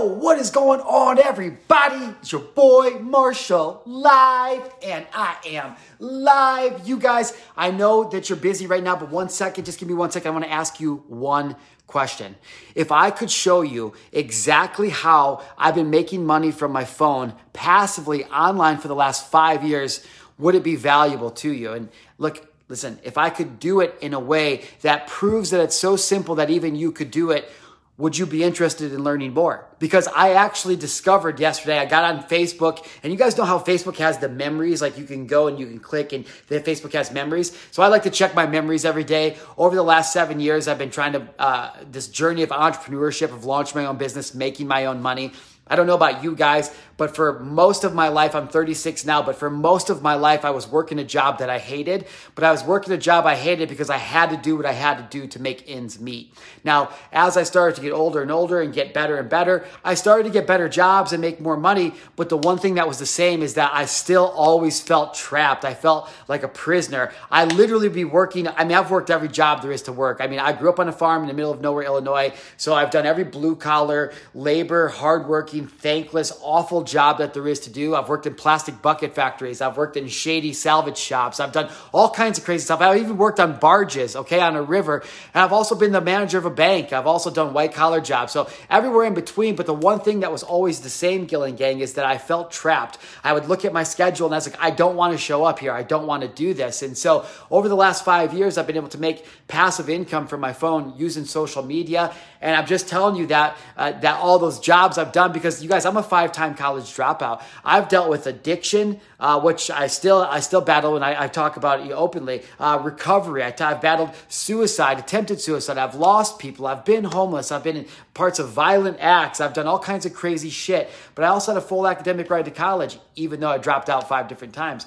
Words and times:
What 0.00 0.38
is 0.38 0.50
going 0.50 0.80
on, 0.82 1.18
everybody? 1.18 2.14
It's 2.20 2.30
your 2.30 2.40
boy 2.40 3.00
Marshal 3.00 3.82
live, 3.84 4.72
and 4.80 5.04
I 5.12 5.36
am 5.44 5.74
live. 5.98 6.86
You 6.86 6.98
guys, 6.98 7.36
I 7.56 7.72
know 7.72 8.08
that 8.10 8.28
you're 8.28 8.38
busy 8.38 8.68
right 8.68 8.82
now, 8.82 8.94
but 8.94 9.10
one 9.10 9.28
second, 9.28 9.64
just 9.64 9.80
give 9.80 9.88
me 9.88 9.94
one 9.94 10.12
second. 10.12 10.28
I 10.28 10.30
want 10.30 10.44
to 10.44 10.52
ask 10.52 10.78
you 10.78 11.02
one 11.08 11.56
question. 11.88 12.36
If 12.76 12.92
I 12.92 13.10
could 13.10 13.28
show 13.28 13.62
you 13.62 13.92
exactly 14.12 14.90
how 14.90 15.42
I've 15.58 15.74
been 15.74 15.90
making 15.90 16.24
money 16.24 16.52
from 16.52 16.70
my 16.70 16.84
phone 16.84 17.34
passively 17.52 18.24
online 18.26 18.78
for 18.78 18.86
the 18.86 18.94
last 18.94 19.28
five 19.32 19.64
years, 19.64 20.06
would 20.38 20.54
it 20.54 20.62
be 20.62 20.76
valuable 20.76 21.32
to 21.32 21.50
you? 21.52 21.72
And 21.72 21.88
look, 22.18 22.46
listen, 22.68 23.00
if 23.02 23.18
I 23.18 23.30
could 23.30 23.58
do 23.58 23.80
it 23.80 23.98
in 24.00 24.14
a 24.14 24.20
way 24.20 24.62
that 24.82 25.08
proves 25.08 25.50
that 25.50 25.60
it's 25.60 25.76
so 25.76 25.96
simple 25.96 26.36
that 26.36 26.50
even 26.50 26.76
you 26.76 26.92
could 26.92 27.10
do 27.10 27.32
it, 27.32 27.50
would 27.98 28.16
you 28.16 28.26
be 28.26 28.44
interested 28.44 28.92
in 28.92 29.02
learning 29.02 29.34
more? 29.34 29.66
Because 29.80 30.06
I 30.06 30.34
actually 30.34 30.76
discovered 30.76 31.40
yesterday, 31.40 31.78
I 31.78 31.84
got 31.84 32.04
on 32.04 32.22
Facebook, 32.22 32.86
and 33.02 33.12
you 33.12 33.18
guys 33.18 33.36
know 33.36 33.44
how 33.44 33.58
Facebook 33.58 33.96
has 33.96 34.18
the 34.18 34.28
memories, 34.28 34.80
like 34.80 34.96
you 34.96 35.04
can 35.04 35.26
go 35.26 35.48
and 35.48 35.58
you 35.58 35.66
can 35.66 35.80
click, 35.80 36.12
and 36.12 36.24
then 36.46 36.62
Facebook 36.62 36.92
has 36.92 37.10
memories. 37.10 37.58
So 37.72 37.82
I 37.82 37.88
like 37.88 38.04
to 38.04 38.10
check 38.10 38.36
my 38.36 38.46
memories 38.46 38.84
every 38.84 39.02
day. 39.02 39.36
Over 39.56 39.74
the 39.74 39.82
last 39.82 40.12
seven 40.12 40.38
years, 40.38 40.68
I've 40.68 40.78
been 40.78 40.92
trying 40.92 41.12
to, 41.14 41.28
uh, 41.40 41.72
this 41.90 42.06
journey 42.06 42.44
of 42.44 42.50
entrepreneurship, 42.50 43.32
of 43.32 43.44
launching 43.44 43.82
my 43.82 43.86
own 43.86 43.98
business, 43.98 44.32
making 44.32 44.68
my 44.68 44.86
own 44.86 45.02
money. 45.02 45.32
I 45.70 45.76
don't 45.76 45.86
know 45.86 45.94
about 45.94 46.22
you 46.22 46.34
guys, 46.34 46.74
but 46.98 47.14
for 47.14 47.38
most 47.38 47.84
of 47.84 47.94
my 47.94 48.08
life, 48.08 48.34
I'm 48.34 48.48
36 48.48 49.04
now, 49.04 49.22
but 49.22 49.36
for 49.36 49.48
most 49.48 49.88
of 49.88 50.02
my 50.02 50.14
life, 50.14 50.44
I 50.44 50.50
was 50.50 50.66
working 50.66 50.98
a 50.98 51.04
job 51.04 51.38
that 51.38 51.48
I 51.48 51.58
hated. 51.58 52.06
But 52.34 52.42
I 52.42 52.50
was 52.50 52.64
working 52.64 52.92
a 52.92 52.98
job 52.98 53.24
I 53.24 53.36
hated 53.36 53.68
because 53.68 53.88
I 53.88 53.98
had 53.98 54.30
to 54.30 54.36
do 54.36 54.56
what 54.56 54.66
I 54.66 54.72
had 54.72 54.98
to 54.98 55.18
do 55.18 55.28
to 55.28 55.40
make 55.40 55.64
ends 55.68 56.00
meet. 56.00 56.34
Now, 56.64 56.90
as 57.12 57.36
I 57.36 57.44
started 57.44 57.76
to 57.76 57.82
get 57.82 57.92
older 57.92 58.20
and 58.20 58.32
older 58.32 58.60
and 58.60 58.74
get 58.74 58.92
better 58.92 59.16
and 59.16 59.28
better, 59.28 59.64
I 59.84 59.94
started 59.94 60.24
to 60.24 60.30
get 60.30 60.46
better 60.46 60.68
jobs 60.68 61.12
and 61.12 61.20
make 61.20 61.40
more 61.40 61.56
money. 61.56 61.94
But 62.16 62.30
the 62.30 62.36
one 62.36 62.58
thing 62.58 62.74
that 62.74 62.88
was 62.88 62.98
the 62.98 63.06
same 63.06 63.42
is 63.42 63.54
that 63.54 63.70
I 63.72 63.84
still 63.84 64.26
always 64.26 64.80
felt 64.80 65.14
trapped. 65.14 65.64
I 65.64 65.74
felt 65.74 66.10
like 66.26 66.42
a 66.42 66.48
prisoner. 66.48 67.12
I 67.30 67.44
literally 67.44 67.88
be 67.88 68.04
working. 68.04 68.48
I 68.48 68.64
mean, 68.64 68.76
I've 68.76 68.90
worked 68.90 69.10
every 69.10 69.28
job 69.28 69.62
there 69.62 69.70
is 69.70 69.82
to 69.82 69.92
work. 69.92 70.18
I 70.20 70.26
mean, 70.26 70.40
I 70.40 70.52
grew 70.52 70.68
up 70.68 70.80
on 70.80 70.88
a 70.88 70.92
farm 70.92 71.22
in 71.22 71.28
the 71.28 71.34
middle 71.34 71.52
of 71.52 71.60
nowhere, 71.60 71.84
Illinois. 71.84 72.34
So 72.56 72.74
I've 72.74 72.90
done 72.90 73.06
every 73.06 73.24
blue 73.24 73.54
collar, 73.54 74.12
labor, 74.34 74.88
hardworking, 74.88 75.57
thankless, 75.66 76.32
awful 76.42 76.82
job 76.82 77.18
that 77.18 77.34
there 77.34 77.48
is 77.48 77.60
to 77.60 77.70
do. 77.70 77.94
I've 77.94 78.08
worked 78.08 78.26
in 78.26 78.34
plastic 78.34 78.80
bucket 78.80 79.14
factories. 79.14 79.60
I've 79.60 79.76
worked 79.76 79.96
in 79.96 80.08
shady 80.08 80.52
salvage 80.52 80.98
shops. 80.98 81.40
I've 81.40 81.52
done 81.52 81.70
all 81.92 82.10
kinds 82.10 82.38
of 82.38 82.44
crazy 82.44 82.64
stuff. 82.64 82.80
I've 82.80 83.00
even 83.00 83.16
worked 83.16 83.40
on 83.40 83.58
barges, 83.58 84.14
okay, 84.14 84.40
on 84.40 84.54
a 84.54 84.62
river. 84.62 85.02
And 85.34 85.42
I've 85.42 85.52
also 85.52 85.74
been 85.74 85.92
the 85.92 86.00
manager 86.00 86.38
of 86.38 86.44
a 86.44 86.50
bank. 86.50 86.92
I've 86.92 87.06
also 87.06 87.30
done 87.30 87.52
white 87.52 87.74
collar 87.74 88.00
jobs. 88.00 88.32
So 88.32 88.48
everywhere 88.70 89.04
in 89.04 89.14
between. 89.14 89.56
But 89.56 89.66
the 89.66 89.74
one 89.74 90.00
thing 90.00 90.20
that 90.20 90.30
was 90.30 90.42
always 90.42 90.80
the 90.80 90.90
same, 90.90 91.26
Gillen 91.26 91.56
Gang, 91.56 91.80
is 91.80 91.94
that 91.94 92.04
I 92.04 92.18
felt 92.18 92.50
trapped. 92.50 92.98
I 93.24 93.32
would 93.32 93.48
look 93.48 93.64
at 93.64 93.72
my 93.72 93.82
schedule 93.82 94.26
and 94.26 94.34
I 94.34 94.38
was 94.38 94.48
like, 94.48 94.62
I 94.62 94.70
don't 94.70 94.96
want 94.96 95.12
to 95.12 95.18
show 95.18 95.44
up 95.44 95.58
here. 95.58 95.72
I 95.72 95.82
don't 95.82 96.06
want 96.06 96.22
to 96.22 96.28
do 96.28 96.54
this. 96.54 96.82
And 96.82 96.96
so 96.96 97.26
over 97.50 97.68
the 97.68 97.76
last 97.76 98.04
five 98.04 98.34
years, 98.34 98.58
I've 98.58 98.66
been 98.66 98.76
able 98.76 98.88
to 98.88 98.98
make 98.98 99.24
passive 99.48 99.88
income 99.88 100.26
from 100.26 100.40
my 100.40 100.52
phone 100.52 100.94
using 100.96 101.24
social 101.24 101.62
media. 101.62 102.14
And 102.40 102.54
I'm 102.54 102.66
just 102.66 102.88
telling 102.88 103.16
you 103.16 103.26
that 103.28 103.56
uh, 103.76 103.92
that 103.92 104.20
all 104.20 104.38
those 104.38 104.60
jobs 104.60 104.98
I've 104.98 105.12
done 105.12 105.32
because 105.32 105.47
you 105.62 105.68
guys, 105.68 105.84
I'm 105.84 105.96
a 105.96 106.02
five-time 106.02 106.54
college 106.54 106.84
dropout. 106.84 107.42
I've 107.64 107.88
dealt 107.88 108.08
with 108.08 108.26
addiction, 108.26 109.00
uh, 109.18 109.40
which 109.40 109.70
I 109.70 109.86
still 109.86 110.18
I 110.22 110.40
still 110.40 110.60
battle, 110.60 110.96
and 110.96 111.04
I, 111.04 111.24
I 111.24 111.28
talk 111.28 111.56
about 111.56 111.80
it 111.80 111.90
openly. 111.92 112.42
Uh, 112.58 112.80
recovery. 112.82 113.42
I, 113.42 113.52
have 113.58 113.80
battled 113.80 114.10
suicide, 114.28 114.98
attempted 114.98 115.40
suicide. 115.40 115.78
I've 115.78 115.94
lost 115.94 116.38
people. 116.38 116.66
I've 116.66 116.84
been 116.84 117.04
homeless. 117.04 117.50
I've 117.50 117.64
been 117.64 117.76
in 117.76 117.86
parts 118.14 118.38
of 118.38 118.48
violent 118.48 118.98
acts. 119.00 119.40
I've 119.40 119.54
done 119.54 119.66
all 119.66 119.78
kinds 119.78 120.06
of 120.06 120.14
crazy 120.14 120.50
shit. 120.50 120.90
But 121.14 121.24
I 121.24 121.28
also 121.28 121.52
had 121.52 121.58
a 121.62 121.66
full 121.66 121.86
academic 121.86 122.30
ride 122.30 122.44
to 122.44 122.50
college, 122.50 122.98
even 123.16 123.40
though 123.40 123.50
I 123.50 123.58
dropped 123.58 123.88
out 123.88 124.08
five 124.08 124.28
different 124.28 124.54
times. 124.54 124.86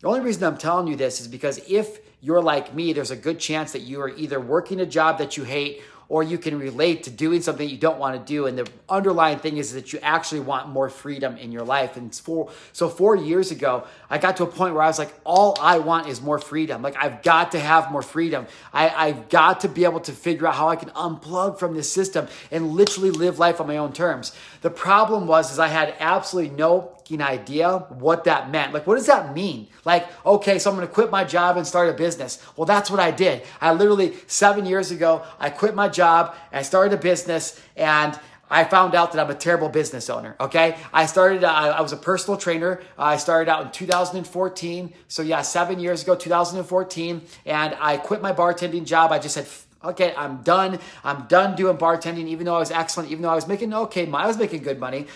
The 0.00 0.08
only 0.08 0.20
reason 0.20 0.44
I'm 0.44 0.58
telling 0.58 0.86
you 0.86 0.96
this 0.96 1.20
is 1.20 1.28
because 1.28 1.58
if 1.68 2.00
you're 2.20 2.42
like 2.42 2.74
me, 2.74 2.92
there's 2.92 3.10
a 3.10 3.16
good 3.16 3.38
chance 3.38 3.72
that 3.72 3.80
you 3.80 4.00
are 4.00 4.10
either 4.10 4.40
working 4.40 4.80
a 4.80 4.86
job 4.86 5.18
that 5.18 5.36
you 5.36 5.44
hate 5.44 5.82
or 6.08 6.22
you 6.22 6.38
can 6.38 6.58
relate 6.58 7.02
to 7.02 7.10
doing 7.10 7.42
something 7.42 7.68
you 7.68 7.76
don't 7.76 7.98
want 7.98 8.14
to 8.14 8.32
do. 8.32 8.46
And 8.46 8.56
the 8.56 8.66
underlying 8.88 9.38
thing 9.38 9.58
is 9.58 9.74
that 9.74 9.92
you 9.92 9.98
actually 10.02 10.40
want 10.40 10.68
more 10.68 10.88
freedom 10.88 11.36
in 11.36 11.52
your 11.52 11.64
life. 11.64 11.98
And 11.98 12.14
four, 12.14 12.50
so 12.72 12.88
four 12.88 13.14
years 13.14 13.50
ago, 13.50 13.86
I 14.08 14.16
got 14.16 14.38
to 14.38 14.44
a 14.44 14.46
point 14.46 14.72
where 14.72 14.82
I 14.82 14.86
was 14.86 14.98
like, 14.98 15.12
all 15.24 15.56
I 15.60 15.78
want 15.78 16.08
is 16.08 16.22
more 16.22 16.38
freedom. 16.38 16.80
Like 16.80 16.96
I've 16.98 17.22
got 17.22 17.52
to 17.52 17.60
have 17.60 17.92
more 17.92 18.00
freedom. 18.00 18.46
I, 18.72 18.88
I've 18.88 19.28
got 19.28 19.60
to 19.60 19.68
be 19.68 19.84
able 19.84 20.00
to 20.00 20.12
figure 20.12 20.46
out 20.46 20.54
how 20.54 20.68
I 20.68 20.76
can 20.76 20.88
unplug 20.90 21.58
from 21.58 21.74
this 21.74 21.92
system 21.92 22.26
and 22.50 22.72
literally 22.72 23.10
live 23.10 23.38
life 23.38 23.60
on 23.60 23.66
my 23.66 23.76
own 23.76 23.92
terms. 23.92 24.32
The 24.62 24.70
problem 24.70 25.26
was 25.26 25.52
is 25.52 25.58
I 25.58 25.68
had 25.68 25.94
absolutely 25.98 26.56
no 26.56 26.97
idea 27.22 27.78
what 27.88 28.24
that 28.24 28.50
meant. 28.50 28.74
Like, 28.74 28.86
what 28.86 28.96
does 28.96 29.06
that 29.06 29.34
mean? 29.34 29.68
Like, 29.84 30.06
okay, 30.24 30.58
so 30.58 30.70
I'm 30.70 30.78
to 30.78 30.86
quit 30.86 31.10
my 31.10 31.24
job 31.24 31.56
and 31.56 31.66
start 31.66 31.88
a 31.88 31.94
business. 31.94 32.44
Well, 32.56 32.66
that's 32.66 32.90
what 32.90 33.00
I 33.00 33.10
did. 33.10 33.42
I 33.60 33.72
literally, 33.72 34.16
seven 34.26 34.66
years 34.66 34.90
ago, 34.90 35.22
I 35.40 35.50
quit 35.50 35.74
my 35.74 35.88
job 35.88 36.34
and 36.52 36.60
I 36.60 36.62
started 36.62 36.92
a 36.92 37.00
business 37.00 37.60
and 37.76 38.18
I 38.50 38.64
found 38.64 38.94
out 38.94 39.12
that 39.12 39.20
I'm 39.20 39.30
a 39.30 39.34
terrible 39.34 39.68
business 39.68 40.08
owner. 40.08 40.36
Okay. 40.40 40.76
I 40.92 41.06
started, 41.06 41.44
uh, 41.44 41.50
I 41.50 41.80
was 41.80 41.92
a 41.92 41.96
personal 41.96 42.38
trainer. 42.38 42.80
I 42.98 43.16
started 43.16 43.50
out 43.50 43.66
in 43.66 43.72
2014. 43.72 44.92
So, 45.08 45.22
yeah, 45.22 45.42
seven 45.42 45.80
years 45.80 46.02
ago, 46.02 46.14
2014. 46.14 47.22
And 47.46 47.76
I 47.80 47.96
quit 47.96 48.22
my 48.22 48.32
bartending 48.32 48.84
job. 48.84 49.12
I 49.12 49.18
just 49.18 49.34
said, 49.34 49.46
okay, 49.84 50.14
I'm 50.16 50.42
done. 50.42 50.78
I'm 51.04 51.26
done 51.26 51.56
doing 51.56 51.76
bartending, 51.76 52.26
even 52.28 52.46
though 52.46 52.56
I 52.56 52.60
was 52.60 52.70
excellent, 52.70 53.10
even 53.10 53.22
though 53.22 53.30
I 53.30 53.34
was 53.34 53.46
making 53.46 53.72
okay, 53.72 54.10
I 54.10 54.26
was 54.26 54.38
making 54.38 54.62
good 54.62 54.78
money 54.78 55.06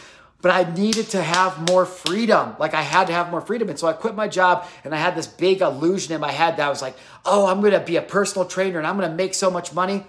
but 0.43 0.51
I 0.51 0.71
needed 0.75 1.11
to 1.11 1.23
have 1.23 1.71
more 1.71 1.87
freedom. 1.87 2.57
Like 2.59 2.75
I 2.75 2.83
had 2.83 3.07
to 3.07 3.13
have 3.13 3.31
more 3.31 3.41
freedom. 3.41 3.69
And 3.69 3.79
so 3.79 3.87
I 3.87 3.93
quit 3.93 4.17
my 4.17 4.27
job 4.27 4.69
and 4.85 4.93
I 4.93 4.99
had 4.99 5.15
this 5.15 5.29
big 5.29 5.63
illusion 5.63 6.13
in 6.13 6.21
my 6.21 6.33
head 6.33 6.57
that 6.57 6.67
I 6.67 6.69
was 6.69 6.83
like, 6.83 6.97
oh, 7.25 7.47
I'm 7.47 7.61
going 7.61 7.73
to 7.73 7.81
be 7.81 7.97
a 7.97 8.03
personal 8.03 8.47
trainer 8.47 8.79
and 8.79 8.87
I'm 8.87 8.99
going 8.99 9.09
to 9.09 9.17
make 9.17 9.35
so 9.35 9.51
much 9.51 9.73
money 9.73 10.05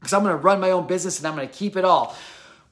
because 0.00 0.12
I'm 0.12 0.24
going 0.24 0.36
to 0.36 0.42
run 0.42 0.60
my 0.60 0.72
own 0.72 0.88
business 0.88 1.18
and 1.18 1.28
I'm 1.28 1.36
going 1.36 1.48
to 1.48 1.54
keep 1.54 1.76
it 1.76 1.84
all. 1.84 2.14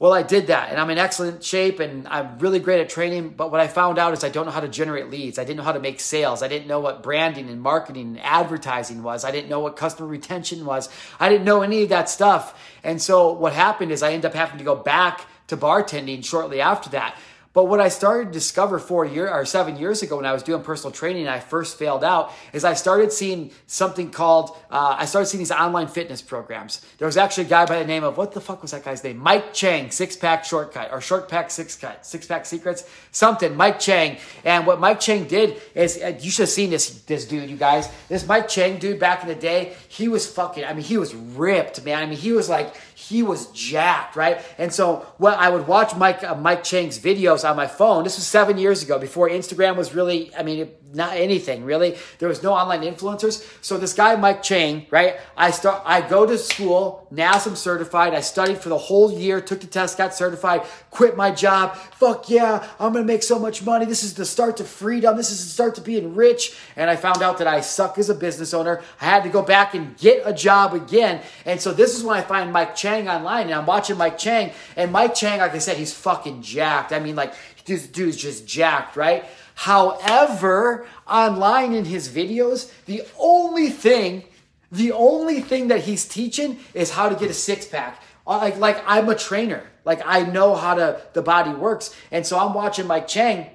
Well, 0.00 0.14
I 0.14 0.22
did 0.22 0.48
that 0.48 0.70
and 0.70 0.80
I'm 0.80 0.90
in 0.90 0.98
excellent 0.98 1.44
shape 1.44 1.78
and 1.78 2.08
I'm 2.08 2.38
really 2.38 2.58
great 2.58 2.80
at 2.80 2.88
training. 2.88 3.34
But 3.36 3.52
what 3.52 3.60
I 3.60 3.68
found 3.68 3.98
out 3.98 4.12
is 4.14 4.24
I 4.24 4.30
don't 4.30 4.46
know 4.46 4.50
how 4.50 4.60
to 4.60 4.68
generate 4.68 5.10
leads. 5.10 5.38
I 5.38 5.44
didn't 5.44 5.58
know 5.58 5.62
how 5.62 5.72
to 5.72 5.78
make 5.78 6.00
sales. 6.00 6.42
I 6.42 6.48
didn't 6.48 6.66
know 6.66 6.80
what 6.80 7.04
branding 7.04 7.48
and 7.50 7.60
marketing 7.60 8.16
and 8.16 8.20
advertising 8.20 9.04
was. 9.04 9.24
I 9.24 9.30
didn't 9.30 9.50
know 9.50 9.60
what 9.60 9.76
customer 9.76 10.08
retention 10.08 10.64
was. 10.64 10.88
I 11.20 11.28
didn't 11.28 11.44
know 11.44 11.60
any 11.60 11.84
of 11.84 11.90
that 11.90 12.08
stuff. 12.08 12.58
And 12.82 13.00
so 13.00 13.30
what 13.32 13.52
happened 13.52 13.92
is 13.92 14.02
I 14.02 14.12
ended 14.12 14.24
up 14.24 14.34
having 14.34 14.58
to 14.58 14.64
go 14.64 14.74
back 14.74 15.26
to 15.50 15.56
bartending 15.56 16.24
shortly 16.24 16.60
after 16.60 16.90
that. 16.90 17.16
But 17.52 17.64
what 17.64 17.80
I 17.80 17.88
started 17.88 18.26
to 18.26 18.32
discover 18.32 18.78
four 18.78 19.04
year 19.04 19.28
or 19.28 19.44
seven 19.44 19.76
years 19.76 20.04
ago 20.04 20.16
when 20.16 20.24
I 20.24 20.32
was 20.32 20.44
doing 20.44 20.62
personal 20.62 20.92
training 20.92 21.22
and 21.22 21.30
I 21.30 21.40
first 21.40 21.76
failed 21.76 22.04
out 22.04 22.32
is 22.52 22.64
I 22.64 22.74
started 22.74 23.12
seeing 23.12 23.50
something 23.66 24.12
called 24.12 24.56
uh, 24.70 24.94
I 24.96 25.04
started 25.06 25.26
seeing 25.26 25.40
these 25.40 25.50
online 25.50 25.88
fitness 25.88 26.22
programs. 26.22 26.80
There 26.98 27.06
was 27.06 27.16
actually 27.16 27.46
a 27.46 27.48
guy 27.48 27.66
by 27.66 27.80
the 27.80 27.84
name 27.84 28.04
of 28.04 28.16
what 28.16 28.30
the 28.30 28.40
fuck 28.40 28.62
was 28.62 28.70
that 28.70 28.84
guy's 28.84 29.02
name? 29.02 29.18
Mike 29.18 29.52
Chang, 29.52 29.90
six 29.90 30.14
pack 30.14 30.44
shortcut 30.44 30.92
or 30.92 31.00
short 31.00 31.28
pack 31.28 31.50
six 31.50 31.74
cut, 31.74 32.06
six 32.06 32.24
pack 32.24 32.46
secrets, 32.46 32.88
something. 33.10 33.56
Mike 33.56 33.80
Chang. 33.80 34.18
And 34.44 34.64
what 34.64 34.78
Mike 34.78 35.00
Chang 35.00 35.24
did 35.24 35.60
is 35.74 36.00
uh, 36.00 36.16
you 36.20 36.30
should 36.30 36.42
have 36.42 36.50
seen 36.50 36.70
this 36.70 37.02
this 37.02 37.24
dude, 37.26 37.50
you 37.50 37.56
guys. 37.56 37.88
This 38.08 38.24
Mike 38.28 38.46
Chang 38.46 38.78
dude 38.78 39.00
back 39.00 39.22
in 39.22 39.28
the 39.28 39.34
day, 39.34 39.74
he 39.88 40.06
was 40.06 40.24
fucking. 40.24 40.64
I 40.64 40.72
mean, 40.72 40.84
he 40.84 40.98
was 40.98 41.16
ripped, 41.16 41.84
man. 41.84 42.00
I 42.00 42.06
mean, 42.06 42.16
he 42.16 42.30
was 42.30 42.48
like 42.48 42.76
he 43.10 43.24
was 43.24 43.48
jacked, 43.48 44.14
right? 44.14 44.40
And 44.56 44.72
so 44.72 45.04
what 45.18 45.36
I 45.36 45.50
would 45.50 45.66
watch 45.66 45.96
Mike 45.96 46.22
uh, 46.22 46.36
Mike 46.36 46.62
Chang's 46.62 46.96
videos 46.96 47.48
on 47.48 47.56
my 47.56 47.66
phone. 47.66 48.04
This 48.04 48.16
was 48.16 48.26
seven 48.26 48.56
years 48.56 48.84
ago 48.84 49.00
before 49.00 49.28
Instagram 49.28 49.74
was 49.76 49.92
really. 49.92 50.32
I 50.36 50.44
mean, 50.44 50.70
not 50.92 51.16
anything 51.16 51.64
really. 51.64 51.96
There 52.18 52.28
was 52.28 52.42
no 52.42 52.52
online 52.52 52.82
influencers. 52.82 53.44
So 53.62 53.78
this 53.78 53.92
guy 53.92 54.14
Mike 54.14 54.44
Chang, 54.44 54.86
right? 54.90 55.16
I 55.36 55.50
start. 55.50 55.82
I 55.84 56.02
go 56.02 56.24
to 56.24 56.38
school, 56.38 57.08
NASM 57.12 57.56
certified. 57.56 58.14
I 58.14 58.20
studied 58.20 58.58
for 58.58 58.68
the 58.68 58.78
whole 58.78 59.10
year, 59.12 59.40
took 59.40 59.60
the 59.60 59.66
test, 59.66 59.98
got 59.98 60.14
certified, 60.14 60.62
quit 60.90 61.16
my 61.16 61.32
job. 61.32 61.74
Fuck 61.74 62.30
yeah, 62.30 62.64
I'm 62.78 62.92
gonna 62.92 63.04
make 63.04 63.24
so 63.24 63.40
much 63.40 63.64
money. 63.64 63.86
This 63.86 64.04
is 64.04 64.14
the 64.14 64.24
start 64.24 64.56
to 64.58 64.64
freedom. 64.64 65.16
This 65.16 65.32
is 65.32 65.44
the 65.44 65.50
start 65.50 65.74
to 65.74 65.80
being 65.80 66.14
rich. 66.14 66.56
And 66.76 66.88
I 66.88 66.94
found 66.94 67.22
out 67.22 67.38
that 67.38 67.48
I 67.48 67.60
suck 67.60 67.98
as 67.98 68.08
a 68.08 68.14
business 68.14 68.54
owner. 68.54 68.82
I 69.00 69.06
had 69.06 69.24
to 69.24 69.30
go 69.30 69.42
back 69.42 69.74
and 69.74 69.96
get 69.96 70.22
a 70.24 70.32
job 70.32 70.74
again. 70.74 71.22
And 71.44 71.60
so 71.60 71.72
this 71.72 71.96
is 71.96 72.04
when 72.04 72.16
I 72.16 72.22
find 72.22 72.52
Mike 72.52 72.76
Chang 72.76 72.99
online, 73.08 73.46
and 73.46 73.54
I'm 73.54 73.66
watching 73.66 73.96
Mike 73.96 74.18
Chang. 74.18 74.52
And 74.76 74.92
Mike 74.92 75.14
Chang, 75.14 75.40
like 75.40 75.54
I 75.54 75.58
said, 75.58 75.76
he's 75.76 75.92
fucking 75.92 76.42
jacked. 76.42 76.92
I 76.92 76.98
mean, 76.98 77.16
like 77.16 77.34
this 77.64 77.86
dude's 77.86 78.16
just 78.16 78.46
jacked, 78.46 78.96
right? 78.96 79.24
However, 79.54 80.86
online 81.06 81.74
in 81.74 81.84
his 81.84 82.08
videos, 82.08 82.72
the 82.86 83.02
only 83.18 83.68
thing, 83.68 84.24
the 84.72 84.92
only 84.92 85.40
thing 85.40 85.68
that 85.68 85.80
he's 85.82 86.06
teaching 86.06 86.58
is 86.74 86.90
how 86.90 87.08
to 87.08 87.14
get 87.14 87.30
a 87.30 87.34
six 87.34 87.66
pack. 87.66 88.02
Uh, 88.26 88.38
like, 88.38 88.58
like 88.58 88.82
I'm 88.86 89.08
a 89.08 89.14
trainer. 89.14 89.64
Like 89.84 90.02
I 90.04 90.22
know 90.22 90.54
how 90.54 90.74
to 90.74 91.00
the 91.12 91.22
body 91.22 91.52
works. 91.52 91.94
And 92.10 92.26
so 92.26 92.38
I'm 92.38 92.54
watching 92.54 92.86
Mike 92.86 93.08
Chang 93.08 93.50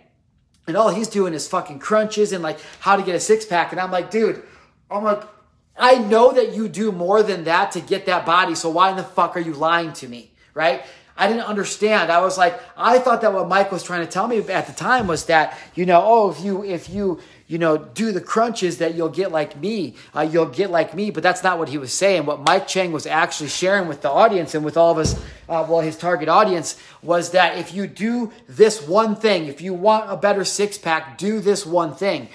and 0.68 0.75
all 0.75 0.89
he's 0.89 1.07
doing 1.07 1.33
is 1.33 1.47
fucking 1.47 1.80
crunches 1.80 2.31
and 2.31 2.44
like 2.44 2.59
how 2.80 2.95
to 2.95 3.03
get 3.03 3.15
a 3.15 3.19
six 3.19 3.45
pack. 3.45 3.71
And 3.71 3.80
I'm 3.80 3.92
like, 3.92 4.12
dude, 4.12 4.44
I'm 4.89 5.03
like, 5.03 5.24
I 5.77 5.98
know 5.98 6.31
that 6.31 6.54
you 6.56 6.68
do 6.68 6.92
more 6.92 7.22
than 7.22 7.44
that 7.45 7.72
to 7.74 7.81
get 7.81 8.06
that 8.06 8.25
body. 8.25 8.56
So 8.56 8.69
why 8.69 8.92
in 8.92 8.98
the 8.98 9.04
fuck 9.04 9.36
are 9.36 9.42
you 9.42 9.54
lying 9.54 9.94
to 9.94 10.07
me? 10.07 10.31
Right? 10.54 10.83
I 11.18 11.27
didn't 11.27 11.44
understand. 11.44 12.12
I 12.12 12.22
was 12.22 12.38
like, 12.38 12.60
I 12.75 13.00
thought 13.00 13.22
that 13.22 13.33
what 13.33 13.48
Mike 13.48 13.72
was 13.72 13.83
trying 13.83 14.06
to 14.06 14.12
tell 14.12 14.27
me 14.27 14.39
at 14.39 14.68
the 14.68 14.74
time 14.74 15.07
was 15.07 15.25
that, 15.25 15.57
you 15.74 15.86
know, 15.86 16.01
oh, 16.04 16.31
if 16.31 16.42
you, 16.44 16.63
if 16.66 16.89
you, 16.89 17.22
you 17.48 17.57
know, 17.57 17.77
do 17.77 18.12
the 18.12 18.19
crunches 18.19 18.80
that 18.80 18.95
you'll 18.95 19.07
get 19.07 19.31
like 19.31 19.56
me, 19.57 19.95
uh, 20.13 20.22
you'll 20.22 20.48
get 20.48 20.72
like 20.72 20.94
me. 20.94 21.12
But 21.12 21.24
that's 21.24 21.42
not 21.42 21.57
what 21.57 21.69
he 21.69 21.78
was 21.78 21.94
saying. 21.94 22.25
What 22.25 22.42
Mike 22.42 22.68
Chang 22.68 22.92
was 22.92 23.06
actually 23.06 23.50
sharing 23.50 23.88
with 23.88 24.01
the 24.01 24.10
audience 24.10 24.56
and 24.56 24.66
with 24.66 24.75
all 24.75 24.92
of 24.92 24.98
us, 24.98 25.16
uh, 25.48 25.66
well, 25.69 25.80
his 25.80 25.98
target 25.98 26.28
audience 26.28 26.78
was 27.01 27.31
that 27.31 27.57
if 27.57 27.74
you 27.74 27.88
do 27.88 28.33
this 28.48 28.86
one 28.86 29.16
thing, 29.16 29.45
if 29.45 29.62
you 29.62 29.74
want 29.74 30.12
a 30.12 30.18
better 30.18 30.44
six 30.44 30.78
pack, 30.78 31.18
do 31.18 31.39
this 31.39 31.66
one 31.66 31.95
thing. 31.95 32.28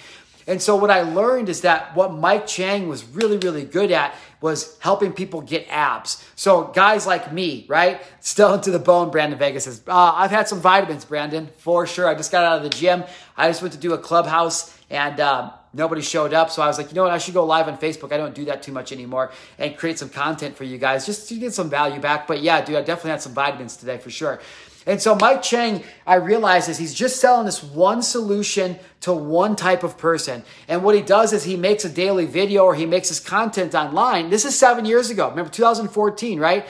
And 0.47 0.61
so 0.61 0.77
what 0.77 0.91
I 0.91 1.03
learned 1.03 1.49
is 1.49 1.63
that 1.63 1.95
what 1.95 2.13
Mike 2.13 2.47
Chang 2.47 2.89
was 2.89 3.05
really, 3.05 3.39
really 3.39 3.65
good 3.65 3.91
at 3.91 4.15
was 4.41 4.79
helping 4.81 5.13
people 5.13 5.41
get 5.41 5.67
abs. 5.69 6.25
So 6.35 6.65
guys 6.65 7.07
like 7.07 7.33
me, 7.33 7.67
right? 7.69 8.03
Still 8.21 8.55
into 8.55 8.71
the 8.71 8.79
bone, 8.79 9.11
Brandon 9.11 9.39
Vegas 9.39 9.65
says, 9.65 9.83
uh, 9.87 10.13
I've 10.17 10.31
had 10.31 10.49
some 10.49 10.61
vitamins, 10.61 11.05
Brandon, 11.05 11.49
for 11.59 11.87
sure. 11.87 12.09
I 12.09 12.15
just 12.15 12.33
got 12.33 12.45
out 12.45 12.57
of 12.59 12.63
the 12.63 12.71
gym. 12.71 13.05
I 13.37 13.49
just 13.49 13.61
went 13.61 13.75
to 13.75 13.81
do 13.81 13.93
a 13.93 13.99
clubhouse 13.99 14.77
and 14.89 15.21
um, 15.21 15.53
nobody 15.73 16.03
showed 16.03 16.33
up. 16.33 16.51
So 16.51 16.63
I 16.63 16.67
was 16.67 16.79
like, 16.79 16.89
you 16.89 16.95
know 16.95 17.03
what? 17.03 17.13
I 17.13 17.19
should 17.19 17.35
go 17.35 17.45
live 17.45 17.69
on 17.69 17.77
Facebook. 17.77 18.13
I 18.13 18.17
don't 18.17 18.35
do 18.35 18.47
that 18.47 18.63
too 18.63 18.73
much 18.73 18.93
anymore 18.93 19.33
and 19.59 19.77
create 19.77 19.99
some 19.99 20.09
content 20.09 20.57
for 20.57 20.65
you 20.65 20.79
guys 20.79 21.07
just 21.07 21.29
to 21.29 21.35
get 21.37 21.53
some 21.53 21.69
value 21.69 22.01
back. 22.01 22.27
But 22.27 22.43
yeah, 22.43 22.65
dude, 22.65 22.77
I 22.77 22.83
definitely 22.83 23.13
had 23.13 23.23
some 23.23 23.35
vitamins 23.35 23.77
today 23.77 23.99
for 23.99 24.11
sure. 24.11 24.41
And 24.87 25.01
so 25.01 25.15
Mike 25.15 25.43
Chang, 25.43 25.85
I 26.07 26.15
realize 26.15 26.69
is 26.69 26.79
he's 26.79 26.95
just 26.95 27.21
selling 27.21 27.45
this 27.45 27.63
one 27.63 28.03
solution 28.03 28.79
to 29.03 29.13
one 29.13 29.55
type 29.55 29.83
of 29.83 29.99
person. 29.99 30.43
And 30.69 30.83
what 30.83 30.95
he 30.95 31.03
does 31.03 31.33
is 31.33 31.45
he 31.45 31.57
makes 31.57 31.85
a 31.85 31.89
daily 31.89 32.25
video 32.25 32.65
or 32.65 32.75
he 32.75 32.87
makes 32.87 33.09
his 33.09 33.21
content 33.21 33.75
online. 33.75 34.31
This 34.31 34.45
is 34.45 34.59
seven 34.59 34.87
years 34.87 35.11
ago. 35.11 35.29
Remember 35.29 35.51
2014, 35.51 36.41
right? 36.41 36.67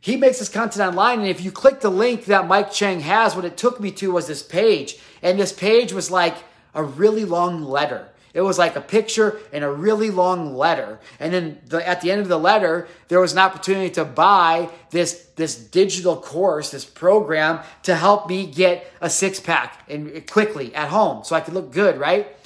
He 0.00 0.16
makes 0.16 0.38
his 0.38 0.48
content 0.48 0.86
online. 0.86 1.20
And 1.20 1.28
if 1.28 1.42
you 1.42 1.50
click 1.50 1.80
the 1.80 1.90
link 1.90 2.26
that 2.26 2.46
Mike 2.46 2.70
Chang 2.70 3.00
has, 3.00 3.34
what 3.34 3.44
it 3.44 3.56
took 3.56 3.80
me 3.80 3.90
to 3.92 4.12
was 4.12 4.28
this 4.28 4.42
page. 4.42 4.98
And 5.20 5.38
this 5.38 5.52
page 5.52 5.92
was 5.92 6.10
like 6.10 6.36
a 6.72 6.84
really 6.84 7.24
long 7.24 7.64
letter. 7.64 8.09
It 8.32 8.42
was 8.42 8.58
like 8.58 8.76
a 8.76 8.80
picture 8.80 9.40
and 9.52 9.64
a 9.64 9.70
really 9.70 10.10
long 10.10 10.54
letter. 10.54 11.00
And 11.18 11.32
then 11.32 11.60
the, 11.66 11.86
at 11.86 12.00
the 12.00 12.10
end 12.10 12.20
of 12.20 12.28
the 12.28 12.38
letter, 12.38 12.86
there 13.08 13.20
was 13.20 13.32
an 13.32 13.38
opportunity 13.38 13.90
to 13.90 14.04
buy 14.04 14.68
this, 14.90 15.26
this 15.36 15.56
digital 15.56 16.16
course, 16.16 16.70
this 16.70 16.84
program 16.84 17.60
to 17.82 17.96
help 17.96 18.28
me 18.28 18.46
get 18.46 18.86
a 19.00 19.10
six 19.10 19.40
pack 19.40 19.84
and 19.88 20.16
uh, 20.16 20.20
quickly 20.30 20.74
at 20.74 20.88
home 20.88 21.24
so 21.24 21.34
I 21.34 21.40
could 21.40 21.54
look 21.54 21.72
good, 21.72 21.98
right? 21.98 22.36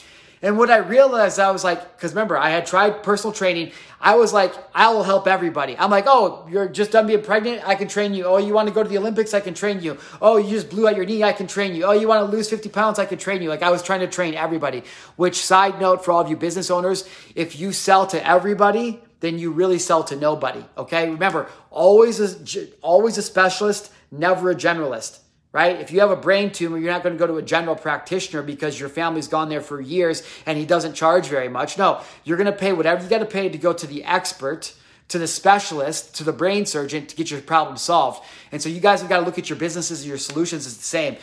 And 0.44 0.58
what 0.58 0.70
I 0.70 0.76
realized, 0.76 1.40
I 1.40 1.50
was 1.50 1.64
like, 1.64 1.96
because 1.96 2.12
remember, 2.12 2.36
I 2.36 2.50
had 2.50 2.66
tried 2.66 3.02
personal 3.02 3.32
training. 3.32 3.72
I 3.98 4.16
was 4.16 4.34
like, 4.34 4.52
I 4.74 4.92
will 4.92 5.02
help 5.02 5.26
everybody. 5.26 5.74
I'm 5.78 5.90
like, 5.90 6.04
oh, 6.06 6.46
you're 6.50 6.68
just 6.68 6.90
done 6.90 7.06
being 7.06 7.22
pregnant? 7.22 7.66
I 7.66 7.74
can 7.76 7.88
train 7.88 8.12
you. 8.12 8.26
Oh, 8.26 8.36
you 8.36 8.52
want 8.52 8.68
to 8.68 8.74
go 8.74 8.82
to 8.82 8.88
the 8.88 8.98
Olympics? 8.98 9.32
I 9.32 9.40
can 9.40 9.54
train 9.54 9.80
you. 9.80 9.96
Oh, 10.20 10.36
you 10.36 10.50
just 10.50 10.68
blew 10.68 10.86
out 10.86 10.96
your 10.96 11.06
knee? 11.06 11.24
I 11.24 11.32
can 11.32 11.46
train 11.46 11.74
you. 11.74 11.84
Oh, 11.84 11.92
you 11.92 12.08
want 12.08 12.30
to 12.30 12.36
lose 12.36 12.50
50 12.50 12.68
pounds? 12.68 12.98
I 12.98 13.06
can 13.06 13.16
train 13.16 13.40
you. 13.40 13.48
Like 13.48 13.62
I 13.62 13.70
was 13.70 13.82
trying 13.82 14.00
to 14.00 14.06
train 14.06 14.34
everybody. 14.34 14.82
Which, 15.16 15.42
side 15.42 15.80
note 15.80 16.04
for 16.04 16.12
all 16.12 16.20
of 16.20 16.28
you 16.28 16.36
business 16.36 16.70
owners, 16.70 17.08
if 17.34 17.58
you 17.58 17.72
sell 17.72 18.06
to 18.08 18.28
everybody, 18.28 19.00
then 19.20 19.38
you 19.38 19.50
really 19.50 19.78
sell 19.78 20.04
to 20.04 20.14
nobody. 20.14 20.62
Okay. 20.76 21.08
Remember, 21.08 21.48
always 21.70 22.20
a, 22.20 22.68
always 22.82 23.16
a 23.16 23.22
specialist, 23.22 23.90
never 24.12 24.50
a 24.50 24.54
generalist 24.54 25.20
right? 25.54 25.80
If 25.80 25.92
you 25.92 26.00
have 26.00 26.10
a 26.10 26.16
brain 26.16 26.50
tumor, 26.50 26.76
you're 26.76 26.92
not 26.92 27.04
going 27.04 27.14
to 27.14 27.18
go 27.18 27.28
to 27.28 27.36
a 27.36 27.42
general 27.42 27.76
practitioner 27.76 28.42
because 28.42 28.78
your 28.78 28.88
family's 28.88 29.28
gone 29.28 29.48
there 29.48 29.60
for 29.60 29.80
years 29.80 30.24
and 30.46 30.58
he 30.58 30.66
doesn't 30.66 30.94
charge 30.94 31.28
very 31.28 31.48
much. 31.48 31.78
No, 31.78 32.00
you're 32.24 32.36
going 32.36 32.50
to 32.50 32.52
pay 32.52 32.72
whatever 32.72 33.04
you 33.04 33.08
got 33.08 33.20
to 33.20 33.24
pay 33.24 33.48
to 33.48 33.56
go 33.56 33.72
to 33.72 33.86
the 33.86 34.02
expert, 34.02 34.74
to 35.08 35.18
the 35.18 35.28
specialist, 35.28 36.16
to 36.16 36.24
the 36.24 36.32
brain 36.32 36.66
surgeon 36.66 37.06
to 37.06 37.14
get 37.14 37.30
your 37.30 37.40
problem 37.40 37.76
solved. 37.76 38.24
And 38.50 38.60
so 38.60 38.68
you 38.68 38.80
guys 38.80 39.00
have 39.00 39.08
got 39.08 39.20
to 39.20 39.24
look 39.24 39.38
at 39.38 39.48
your 39.48 39.58
businesses 39.58 40.00
and 40.00 40.08
your 40.08 40.18
solutions 40.18 40.66
as 40.66 40.76
the 40.76 40.82
same. 40.82 41.16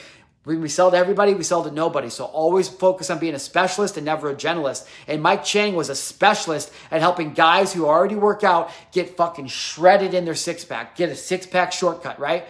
When 0.45 0.61
we 0.61 0.69
sell 0.69 0.89
to 0.89 0.97
everybody, 0.97 1.33
we 1.33 1.43
sell 1.43 1.65
to 1.65 1.69
nobody. 1.69 2.09
So 2.09 2.23
always 2.23 2.69
focus 2.69 3.09
on 3.09 3.19
being 3.19 3.35
a 3.35 3.39
specialist 3.39 3.97
and 3.97 4.05
never 4.05 4.29
a 4.29 4.33
generalist. 4.33 4.87
And 5.07 5.21
Mike 5.21 5.43
Chang 5.43 5.75
was 5.75 5.89
a 5.89 5.95
specialist 5.95 6.71
at 6.89 7.01
helping 7.01 7.33
guys 7.33 7.73
who 7.73 7.85
already 7.85 8.15
work 8.15 8.45
out 8.45 8.71
get 8.93 9.17
fucking 9.17 9.47
shredded 9.47 10.13
in 10.13 10.23
their 10.23 10.35
six 10.35 10.63
pack, 10.63 10.95
get 10.95 11.09
a 11.09 11.15
six 11.17 11.45
pack 11.45 11.73
shortcut, 11.73 12.17
right? 12.17 12.45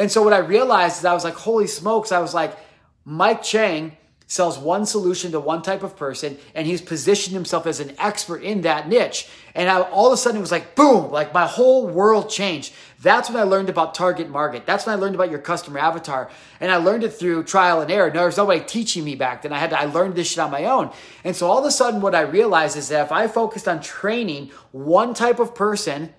And 0.00 0.10
so 0.10 0.22
what 0.22 0.32
I 0.32 0.38
realized 0.38 1.00
is 1.00 1.04
I 1.04 1.12
was 1.12 1.24
like, 1.24 1.34
holy 1.34 1.66
smokes, 1.66 2.10
I 2.10 2.20
was 2.20 2.32
like, 2.32 2.56
Mike 3.04 3.42
Chang 3.42 3.98
sells 4.26 4.56
one 4.56 4.86
solution 4.86 5.32
to 5.32 5.38
one 5.38 5.60
type 5.60 5.82
of 5.82 5.94
person 5.94 6.38
and 6.54 6.66
he's 6.66 6.80
positioned 6.80 7.34
himself 7.34 7.66
as 7.66 7.80
an 7.80 7.94
expert 7.98 8.42
in 8.42 8.62
that 8.62 8.88
niche. 8.88 9.28
And 9.54 9.68
I, 9.68 9.82
all 9.82 10.06
of 10.06 10.14
a 10.14 10.16
sudden 10.16 10.38
it 10.38 10.40
was 10.40 10.52
like, 10.52 10.74
boom, 10.74 11.10
like 11.10 11.34
my 11.34 11.46
whole 11.46 11.86
world 11.86 12.30
changed. 12.30 12.72
That's 13.02 13.28
when 13.28 13.38
I 13.38 13.42
learned 13.42 13.68
about 13.68 13.92
target 13.94 14.30
market. 14.30 14.64
That's 14.64 14.86
when 14.86 14.96
I 14.96 14.98
learned 14.98 15.16
about 15.16 15.28
your 15.28 15.38
customer 15.38 15.80
avatar. 15.80 16.30
And 16.60 16.72
I 16.72 16.76
learned 16.76 17.04
it 17.04 17.10
through 17.10 17.44
trial 17.44 17.82
and 17.82 17.90
error. 17.90 18.10
There 18.10 18.24
was 18.24 18.38
nobody 18.38 18.60
teaching 18.60 19.04
me 19.04 19.16
back 19.16 19.42
then. 19.42 19.52
I 19.52 19.58
had 19.58 19.70
to, 19.70 19.78
I 19.78 19.84
learned 19.84 20.14
this 20.14 20.30
shit 20.30 20.38
on 20.38 20.50
my 20.50 20.64
own. 20.64 20.90
And 21.24 21.36
so 21.36 21.46
all 21.46 21.58
of 21.58 21.66
a 21.66 21.70
sudden 21.70 22.00
what 22.00 22.14
I 22.14 22.22
realized 22.22 22.78
is 22.78 22.88
that 22.88 23.04
if 23.04 23.12
I 23.12 23.26
focused 23.26 23.68
on 23.68 23.82
training 23.82 24.50
one 24.72 25.12
type 25.12 25.40
of 25.40 25.54
person 25.54 26.14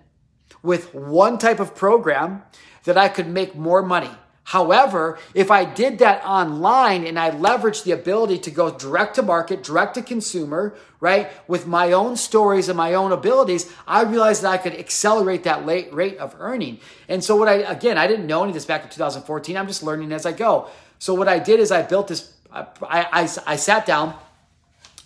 with 0.62 0.94
one 0.94 1.40
type 1.40 1.60
of 1.60 1.74
program, 1.74 2.44
that 2.84 2.98
I 2.98 3.10
could 3.10 3.28
make 3.28 3.56
more 3.56 3.82
money. 3.82 4.12
However, 4.44 5.20
if 5.34 5.52
I 5.52 5.66
did 5.66 6.00
that 6.00 6.26
online 6.26 7.06
and 7.06 7.18
I 7.18 7.32
leveraged 7.32 7.84
the 7.84 7.92
ability 7.92 8.40
to 8.40 8.52
go 8.52 8.72
direct 8.72 9.16
to 9.16 9.22
market, 9.22 9.64
direct 9.64 9.94
to 9.96 10.02
consumer, 10.02 10.76
right, 11.00 11.32
with 11.48 11.68
my 11.68 11.92
own 11.92 12.18
stories 12.18 12.68
and 12.68 12.76
my 12.76 12.94
own 12.94 13.12
abilities, 13.12 13.72
I 13.88 14.02
realized 14.04 14.42
that 14.42 14.50
I 14.50 14.58
could 14.58 14.74
accelerate 14.74 15.44
that 15.44 15.66
rate 15.66 16.18
of 16.18 16.36
earning. 16.40 16.80
And 17.08 17.24
so, 17.24 17.36
what 17.36 17.48
I, 17.48 17.56
again, 17.58 17.98
I 17.98 18.08
didn't 18.08 18.28
know 18.28 18.42
any 18.42 18.50
of 18.50 18.56
this 18.56 18.66
back 18.66 18.84
in 18.84 18.90
2014. 18.90 19.56
I'm 19.56 19.68
just 19.68 19.84
learning 19.84 20.12
as 20.12 20.26
I 20.26 20.32
go. 20.32 20.70
So, 21.00 21.14
what 21.14 21.28
I 21.28 21.40
did 21.40 21.60
is 21.60 21.72
I 21.72 21.84
built 21.84 22.08
this, 22.08 22.34
I, 22.52 22.66
I, 22.82 23.30
I 23.46 23.56
sat 23.56 23.86
down 23.86 24.16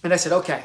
and 0.03 0.13
I 0.13 0.15
said, 0.15 0.31
okay, 0.31 0.63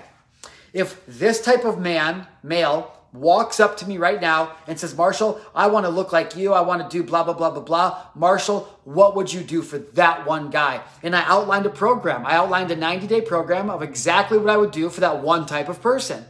if 0.73 1.05
this 1.07 1.43
type 1.43 1.65
of 1.65 1.79
man, 1.79 2.27
male, 2.43 2.97
walks 3.13 3.59
up 3.59 3.77
to 3.79 3.87
me 3.89 3.99
right 3.99 4.21
now 4.21 4.53
and 4.67 4.79
says, 4.79 4.97
Marshal, 4.97 5.41
I 5.55 5.67
want 5.67 5.87
to 5.87 5.91
look 5.91 6.13
like 6.13 6.37
you. 6.37 6.53
I 6.53 6.61
want 6.61 6.89
to 6.89 6.97
do 6.97 7.03
blah, 7.03 7.25
blah, 7.25 7.35
blah, 7.35 7.51
blah, 7.51 7.63
blah. 7.63 8.07
Marshal, 8.15 8.69
what 8.85 9.17
would 9.17 9.33
you 9.33 9.43
do 9.43 9.63
for 9.63 9.79
that 9.79 10.27
one 10.27 10.51
guy? 10.51 10.83
And 11.03 11.17
I 11.17 11.25
outlined 11.27 11.67
a 11.67 11.71
program. 11.71 12.25
I 12.25 12.35
outlined 12.35 12.71
a 12.71 12.77
90 12.77 13.07
day 13.07 13.21
program 13.21 13.71
of 13.71 13.83
exactly 13.83 14.39
what 14.39 14.51
I 14.51 14.57
would 14.57 14.71
do 14.71 14.89
for 14.91 15.01
that 15.01 15.23
one 15.23 15.47
type 15.47 15.69
of 15.69 15.83
person. 15.83 16.25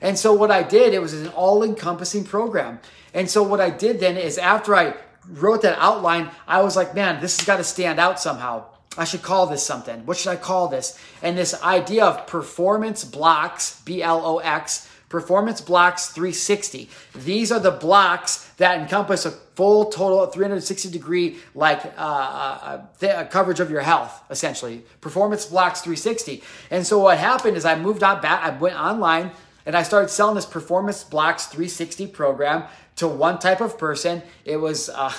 And 0.00 0.18
so 0.18 0.32
what 0.32 0.50
I 0.50 0.62
did, 0.62 0.92
it 0.92 1.00
was 1.00 1.14
an 1.14 1.28
all 1.28 1.62
encompassing 1.62 2.24
program. 2.24 2.80
And 3.14 3.30
so 3.30 3.42
what 3.42 3.60
I 3.60 3.70
did 3.70 4.00
then 4.00 4.16
is 4.16 4.36
after 4.38 4.74
I 4.74 4.94
wrote 5.28 5.62
that 5.62 5.78
outline, 5.78 6.30
I 6.46 6.62
was 6.62 6.76
like, 6.76 6.94
man, 6.94 7.20
this 7.20 7.38
has 7.38 7.46
got 7.46 7.56
to 7.56 7.64
stand 7.64 7.98
out 7.98 8.20
somehow. 8.20 8.64
I 8.96 9.04
should 9.04 9.22
call 9.22 9.46
this 9.46 9.64
something. 9.64 10.06
What 10.06 10.16
should 10.16 10.30
I 10.30 10.36
call 10.36 10.68
this? 10.68 10.98
And 11.22 11.36
this 11.36 11.60
idea 11.62 12.04
of 12.04 12.26
performance 12.26 13.04
blocks, 13.04 13.80
B 13.84 14.02
L 14.02 14.24
O 14.24 14.38
X, 14.38 14.88
Performance 15.14 15.60
Blox 15.60 16.10
360. 16.12 16.90
These 17.14 17.52
are 17.52 17.60
the 17.60 17.70
blocks 17.70 18.50
that 18.56 18.80
encompass 18.80 19.24
a 19.24 19.30
full 19.30 19.84
total 19.84 20.26
360 20.26 20.90
degree 20.90 21.36
like 21.54 21.86
uh, 21.96 22.00
uh, 22.00 22.86
th- 22.98 23.12
uh, 23.12 23.24
coverage 23.26 23.60
of 23.60 23.70
your 23.70 23.82
health, 23.82 24.24
essentially. 24.28 24.82
Performance 25.00 25.46
Blox 25.46 25.84
360. 25.84 26.42
And 26.72 26.84
so 26.84 26.98
what 26.98 27.18
happened 27.18 27.56
is 27.56 27.64
I 27.64 27.78
moved 27.78 28.02
on 28.02 28.20
back, 28.20 28.42
I 28.42 28.58
went 28.58 28.74
online 28.74 29.30
and 29.64 29.76
I 29.76 29.84
started 29.84 30.08
selling 30.08 30.34
this 30.34 30.46
Performance 30.46 31.04
Blox 31.04 31.42
360 31.48 32.08
program 32.08 32.64
to 32.96 33.06
one 33.06 33.38
type 33.38 33.60
of 33.60 33.78
person. 33.78 34.20
It 34.44 34.56
was 34.56 34.88
uh, 34.88 35.12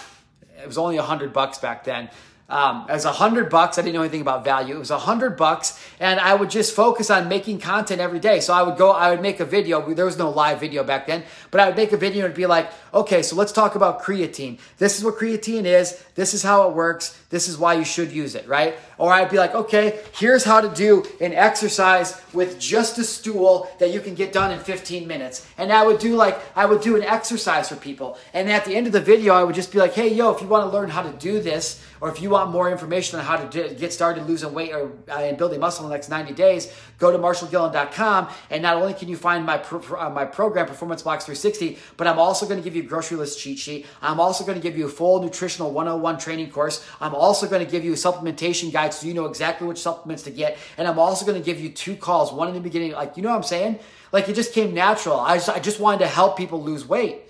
it 0.61 0.67
was 0.67 0.77
only 0.77 0.97
a 0.97 1.03
hundred 1.03 1.31
bucks 1.31 1.57
back 1.57 1.85
then. 1.85 2.09
Um, 2.47 2.85
was 2.87 3.05
a 3.05 3.11
hundred 3.11 3.49
bucks. 3.49 3.79
I 3.79 3.81
didn't 3.81 3.95
know 3.95 4.01
anything 4.01 4.21
about 4.21 4.43
value. 4.43 4.75
It 4.75 4.79
was 4.79 4.91
a 4.91 4.99
hundred 4.99 5.35
bucks, 5.35 5.83
and 5.99 6.19
I 6.19 6.35
would 6.35 6.51
just 6.51 6.75
focus 6.75 7.09
on 7.09 7.27
making 7.27 7.59
content 7.59 7.99
every 7.99 8.19
day. 8.19 8.39
So 8.39 8.53
I 8.53 8.61
would 8.61 8.77
go, 8.77 8.91
I 8.91 9.09
would 9.09 9.21
make 9.21 9.39
a 9.39 9.45
video. 9.45 9.93
There 9.93 10.05
was 10.05 10.17
no 10.17 10.29
live 10.29 10.59
video 10.59 10.83
back 10.83 11.07
then, 11.07 11.23
but 11.49 11.59
I 11.59 11.67
would 11.67 11.75
make 11.75 11.91
a 11.91 11.97
video 11.97 12.25
and 12.25 12.35
be 12.35 12.45
like, 12.45 12.71
okay, 12.93 13.23
so 13.23 13.35
let's 13.35 13.51
talk 13.51 13.73
about 13.73 14.01
creatine. 14.01 14.59
This 14.77 14.99
is 14.99 15.03
what 15.03 15.15
creatine 15.15 15.65
is. 15.65 16.03
This 16.13 16.35
is 16.35 16.43
how 16.43 16.69
it 16.69 16.75
works. 16.75 17.19
This 17.29 17.47
is 17.47 17.57
why 17.57 17.73
you 17.73 17.83
should 17.83 18.11
use 18.11 18.35
it, 18.35 18.47
right? 18.47 18.75
Or 18.97 19.11
I'd 19.11 19.29
be 19.29 19.37
like, 19.37 19.53
okay, 19.53 19.99
here's 20.13 20.43
how 20.43 20.61
to 20.61 20.69
do 20.69 21.05
an 21.19 21.33
exercise 21.33 22.21
with 22.33 22.59
just 22.59 22.97
a 22.97 23.03
stool 23.03 23.69
that 23.79 23.91
you 23.91 23.99
can 23.99 24.15
get 24.15 24.31
done 24.31 24.51
in 24.51 24.59
15 24.59 25.07
minutes. 25.07 25.47
And 25.57 25.71
I 25.71 25.85
would 25.85 25.99
do 25.99 26.15
like, 26.15 26.39
I 26.55 26.65
would 26.65 26.81
do 26.81 26.95
an 26.95 27.03
exercise 27.03 27.69
for 27.69 27.75
people. 27.75 28.17
And 28.33 28.49
at 28.49 28.65
the 28.65 28.75
end 28.75 28.87
of 28.87 28.93
the 28.93 29.01
video, 29.01 29.33
I 29.33 29.43
would 29.43 29.55
just 29.55 29.71
be 29.71 29.79
like, 29.79 29.93
hey, 29.93 30.13
yo, 30.13 30.31
if 30.31 30.41
you 30.41 30.47
want 30.47 30.69
to 30.69 30.75
learn 30.75 30.89
how 30.89 31.03
to 31.03 31.11
do 31.17 31.41
this, 31.41 31.83
or 32.01 32.09
if 32.09 32.21
you 32.21 32.29
want 32.29 32.51
more 32.51 32.69
information 32.69 33.19
on 33.19 33.25
how 33.25 33.37
to 33.37 33.47
do, 33.49 33.73
get 33.75 33.93
started 33.93 34.27
losing 34.27 34.53
weight 34.53 34.73
or 34.73 34.91
uh, 35.09 35.13
and 35.13 35.37
building 35.37 35.59
muscle 35.59 35.85
in 35.85 35.89
the 35.89 35.95
next 35.95 36.09
90 36.09 36.33
days, 36.33 36.71
go 36.99 37.11
to 37.11 37.17
marshalgillen.com. 37.17 38.29
And 38.49 38.61
not 38.61 38.75
only 38.75 38.93
can 38.93 39.07
you 39.07 39.17
find 39.17 39.45
my, 39.45 39.57
pro, 39.57 39.79
uh, 39.97 40.09
my 40.09 40.25
program, 40.25 40.67
Performance 40.67 41.03
Blox 41.03 41.23
360, 41.23 41.79
but 41.97 42.07
I'm 42.07 42.19
also 42.19 42.45
going 42.45 42.59
to 42.59 42.63
give 42.63 42.75
you 42.75 42.83
a 42.83 42.85
grocery 42.85 43.17
list 43.17 43.39
cheat 43.39 43.57
sheet. 43.57 43.85
I'm 44.01 44.19
also 44.19 44.45
going 44.45 44.57
to 44.57 44.61
give 44.61 44.77
you 44.77 44.85
a 44.85 44.89
full 44.89 45.21
nutritional 45.21 45.71
101 45.71 46.19
training 46.19 46.51
course. 46.51 46.85
I'm 46.99 47.15
also 47.15 47.47
going 47.47 47.65
to 47.65 47.71
give 47.71 47.83
you 47.83 47.93
a 47.93 47.95
supplementation 47.95 48.71
guide 48.71 48.84
so 48.93 49.07
you 49.07 49.13
know 49.13 49.25
exactly 49.25 49.67
which 49.67 49.79
supplements 49.79 50.23
to 50.23 50.31
get. 50.31 50.57
And 50.77 50.87
I'm 50.87 50.99
also 50.99 51.25
going 51.25 51.39
to 51.39 51.45
give 51.45 51.59
you 51.59 51.69
two 51.69 51.95
calls, 51.95 52.31
one 52.31 52.47
in 52.47 52.53
the 52.53 52.61
beginning. 52.61 52.91
Like, 52.91 53.17
you 53.17 53.23
know 53.23 53.29
what 53.29 53.37
I'm 53.37 53.43
saying? 53.43 53.79
Like, 54.11 54.29
it 54.29 54.35
just 54.35 54.53
came 54.53 54.73
natural. 54.73 55.19
I 55.19 55.35
just, 55.35 55.49
I 55.49 55.59
just 55.59 55.79
wanted 55.79 55.99
to 55.99 56.07
help 56.07 56.37
people 56.37 56.61
lose 56.61 56.87
weight. 56.87 57.21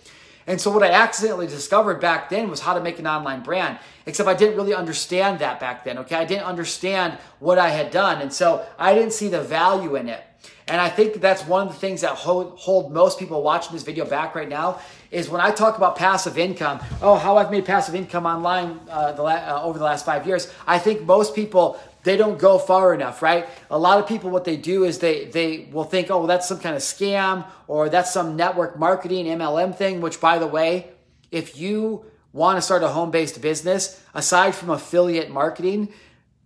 And 0.48 0.62
so 0.62 0.70
what 0.70 0.84
I 0.84 0.92
accidentally 0.92 1.48
discovered 1.48 2.00
back 2.00 2.30
then 2.30 2.50
was 2.50 2.60
how 2.60 2.76
to 2.76 2.82
make 2.82 3.00
an 3.00 3.08
online 3.08 3.42
brand. 3.42 3.80
Except 4.06 4.30
I 4.30 4.36
didn't 4.36 4.56
really 4.56 4.76
understand 4.76 5.40
that 5.40 5.60
back 5.60 5.84
then, 5.84 5.98
okay? 6.00 6.16
I 6.16 6.26
didn't 6.26 6.46
understand 6.46 7.18
what 7.40 7.58
I 7.58 7.70
had 7.70 7.90
done. 7.90 8.22
And 8.22 8.32
so 8.32 8.66
I 8.78 8.94
didn't 8.94 9.14
see 9.14 9.28
the 9.28 9.42
value 9.42 9.96
in 9.96 10.08
it. 10.10 10.24
And 10.68 10.82
I 10.82 10.90
think 10.90 11.22
that's 11.22 11.46
one 11.46 11.68
of 11.68 11.74
the 11.74 11.80
things 11.80 12.02
that 12.02 12.12
hold, 12.12 12.58
hold 12.58 12.92
most 12.92 13.20
people 13.20 13.44
watching 13.44 13.74
this 13.74 13.84
video 13.84 14.06
back 14.06 14.34
right 14.34 14.50
now 14.50 14.80
is 15.12 15.30
when 15.30 15.40
I 15.40 15.52
talk 15.52 15.78
about 15.78 15.96
passive 15.96 16.38
income, 16.38 16.80
oh, 17.02 17.16
how 17.16 17.38
I've 17.38 17.52
made 17.52 17.66
passive 17.66 17.94
income 17.94 18.26
online 18.26 18.80
uh, 18.90 19.12
the 19.12 19.22
la- 19.22 19.32
uh, 19.32 19.62
over 19.64 19.78
the 19.78 19.86
last 19.86 20.06
five 20.06 20.26
years. 20.26 20.52
I 20.66 20.80
think 20.80 21.04
most 21.04 21.36
people 21.36 21.80
they 22.04 22.18
don't 22.18 22.38
go 22.38 22.60
far 22.60 22.94
enough, 22.94 23.24
right? 23.24 23.48
A 23.72 23.78
lot 23.78 23.98
of 23.98 24.08
people, 24.08 24.30
what 24.30 24.46
they 24.46 24.58
do 24.58 24.84
is 24.84 25.00
they 25.00 25.26
they 25.26 25.68
will 25.72 25.84
think, 25.84 26.12
oh, 26.12 26.20
well, 26.20 26.28
that's 26.28 26.48
some 26.48 26.60
kind 26.60 26.76
of 26.76 26.82
scam 26.82 27.46
or 27.68 27.90
that's 27.90 28.14
some 28.14 28.36
network 28.36 28.78
marketing 28.78 29.26
MLM 29.26 29.76
thing. 29.76 30.02
Which, 30.02 30.22
by 30.22 30.38
the 30.38 30.48
way, 30.48 30.90
if 31.32 31.60
you 31.60 32.06
want 32.32 32.58
to 32.58 32.62
start 32.62 32.84
a 32.84 32.90
home 32.90 33.12
based 33.12 33.42
business, 33.42 34.02
aside 34.14 34.54
from 34.54 34.70
affiliate 34.70 35.32
marketing, 35.32 35.90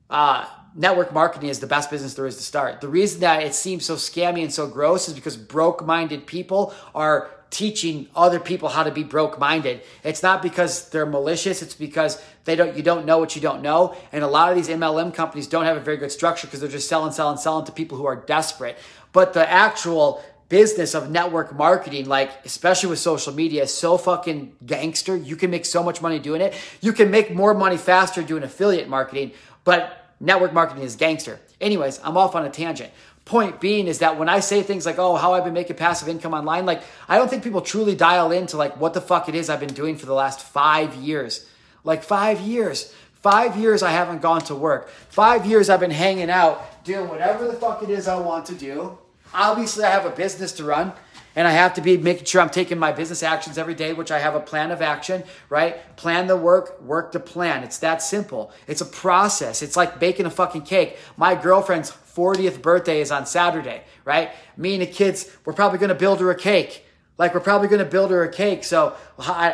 uh, 0.10 0.46
network 0.76 1.14
marketing 1.14 1.50
is 1.50 1.60
the 1.60 1.68
best 1.68 1.90
business 1.90 2.14
there 2.14 2.26
is 2.26 2.38
to 2.38 2.44
start. 2.44 2.82
The 2.82 2.88
reason 2.88 3.22
that 3.22 3.44
it 3.44 3.54
seems 3.54 3.86
so 3.86 3.96
scammy 3.96 4.44
and 4.44 4.54
so 4.54 4.68
gross 4.68 5.08
is 5.08 5.14
because 5.14 5.38
broke 5.38 5.86
minded 5.86 6.26
people 6.28 6.74
are 6.94 7.30
teaching 7.50 8.08
other 8.16 8.40
people 8.40 8.70
how 8.70 8.84
to 8.84 8.92
be 8.92 9.04
broke 9.04 9.40
minded. 9.40 9.82
It's 10.04 10.22
not 10.22 10.42
because 10.42 10.90
they're 10.90 11.06
malicious, 11.06 11.62
it's 11.62 11.74
because 11.74 12.22
they 12.46 12.56
don't 12.56 12.76
you 12.78 12.84
don't 12.84 13.06
know 13.06 13.18
what 13.18 13.36
you 13.36 13.42
don't 13.42 13.62
know. 13.62 13.96
And 14.12 14.24
a 14.24 14.28
lot 14.28 14.52
of 14.52 14.56
these 14.56 14.70
MLM 14.70 15.14
companies 15.14 15.48
don't 15.48 15.66
have 15.66 15.78
a 15.78 15.82
very 15.82 15.98
good 15.98 16.12
structure 16.12 16.48
because 16.48 16.60
they're 16.60 16.70
just 16.70 16.88
selling, 16.88 17.12
selling, 17.12 17.38
selling 17.38 17.66
to 17.66 17.72
people 17.72 17.98
who 17.98 18.06
are 18.06 18.16
desperate. 18.16 18.78
But 19.12 19.34
the 19.34 19.50
actual 19.50 20.24
business 20.50 20.96
of 20.96 21.10
network 21.10 21.56
marketing, 21.56 22.08
like 22.08 22.32
especially 22.46 22.90
with 22.90 23.00
social 23.00 23.34
media, 23.34 23.64
is 23.64 23.74
so 23.74 23.98
fucking 23.98 24.56
gangster. 24.66 25.16
You 25.16 25.36
can 25.36 25.50
make 25.52 25.66
so 25.66 25.84
much 25.84 26.02
money 26.02 26.20
doing 26.20 26.42
it. 26.42 26.54
You 26.82 26.94
can 26.94 27.10
make 27.10 27.34
more 27.34 27.54
money 27.54 27.78
faster 27.78 28.22
doing 28.24 28.44
affiliate 28.44 28.90
marketing, 28.90 29.32
but 29.64 29.99
network 30.20 30.54
marketing 30.54 30.84
is 30.84 30.96
gangster. 30.96 31.40
Anyways, 31.62 32.00
I'm 32.04 32.18
off 32.18 32.36
on 32.36 32.46
a 32.46 32.50
tangent. 32.50 32.92
Point 33.26 33.60
being 33.60 33.88
is 33.88 34.00
that 34.00 34.18
when 34.18 34.28
I 34.28 34.40
say 34.40 34.64
things 34.64 34.86
like, 34.86 34.98
oh, 34.98 35.16
how 35.16 35.34
I've 35.34 35.44
been 35.44 35.54
making 35.54 35.76
passive 35.76 36.08
income 36.08 36.34
online, 36.34 36.66
like 36.66 36.82
I 37.08 37.18
don't 37.18 37.30
think 37.30 37.44
people 37.44 37.62
truly 37.62 37.96
dial 37.96 38.32
into 38.32 38.58
like 38.58 38.80
what 38.80 38.94
the 38.94 39.02
fuck 39.02 39.30
it 39.30 39.36
is 39.36 39.50
I've 39.50 39.60
been 39.60 39.74
doing 39.74 39.98
for 39.98 40.06
the 40.06 40.14
last 40.14 40.42
five 40.42 40.96
years. 40.96 41.48
Like 41.84 42.04
five 42.04 42.42
years. 42.42 42.94
Five 43.22 43.58
years 43.58 43.84
I 43.84 43.92
haven't 43.92 44.22
gone 44.22 44.42
to 44.42 44.56
work. 44.56 44.90
Five 45.10 45.46
years 45.46 45.70
I've 45.70 45.82
been 45.82 45.92
hanging 45.92 46.30
out, 46.30 46.84
doing 46.86 47.10
whatever 47.10 47.46
the 47.46 47.54
fuck 47.54 47.84
it 47.84 47.90
is 47.90 48.08
I 48.08 48.18
want 48.18 48.46
to 48.46 48.56
do. 48.56 48.98
Obviously, 49.34 49.84
I 49.84 49.90
have 49.90 50.06
a 50.06 50.10
business 50.10 50.54
to 50.54 50.64
run 50.64 50.94
and 51.36 51.48
I 51.48 51.52
have 51.52 51.76
to 51.76 51.82
be 51.82 51.98
making 51.98 52.26
sure 52.26 52.42
I'm 52.42 52.50
taking 52.50 52.80
my 52.80 52.92
business 52.92 53.24
actions 53.24 53.58
every 53.58 53.76
day, 53.76 53.94
which 53.94 54.12
I 54.12 54.20
have 54.20 54.36
a 54.36 54.40
plan 54.40 54.72
of 54.72 54.82
action, 54.82 55.24
right? 55.50 55.96
Plan 55.96 56.28
the 56.28 56.36
work, 56.38 56.82
work 56.82 57.12
the 57.12 57.20
plan. 57.20 57.64
It's 57.64 57.80
that 57.80 58.02
simple. 58.02 58.52
It's 58.68 58.82
a 58.82 58.86
process. 58.86 59.62
It's 59.62 59.78
like 59.78 60.00
baking 60.00 60.26
a 60.26 60.32
fucking 60.32 60.64
cake. 60.64 60.98
My 61.18 61.36
girlfriend's 61.36 61.92
40th 61.92 62.62
birthday 62.62 63.02
is 63.02 63.12
on 63.12 63.26
Saturday, 63.26 63.84
right? 64.06 64.32
Me 64.58 64.74
and 64.74 64.82
the 64.82 64.88
kids, 64.88 65.32
we're 65.46 65.54
probably 65.54 65.80
to 65.90 65.96
build 65.96 66.20
her 66.20 66.30
a 66.32 66.36
cake. 66.36 66.86
Like 67.18 67.34
we're 67.34 67.40
probably 67.42 67.68
to 67.80 67.86
build 67.86 68.12
her 68.12 68.24
a 68.24 68.32
cake. 68.32 68.64
So, 68.64 68.96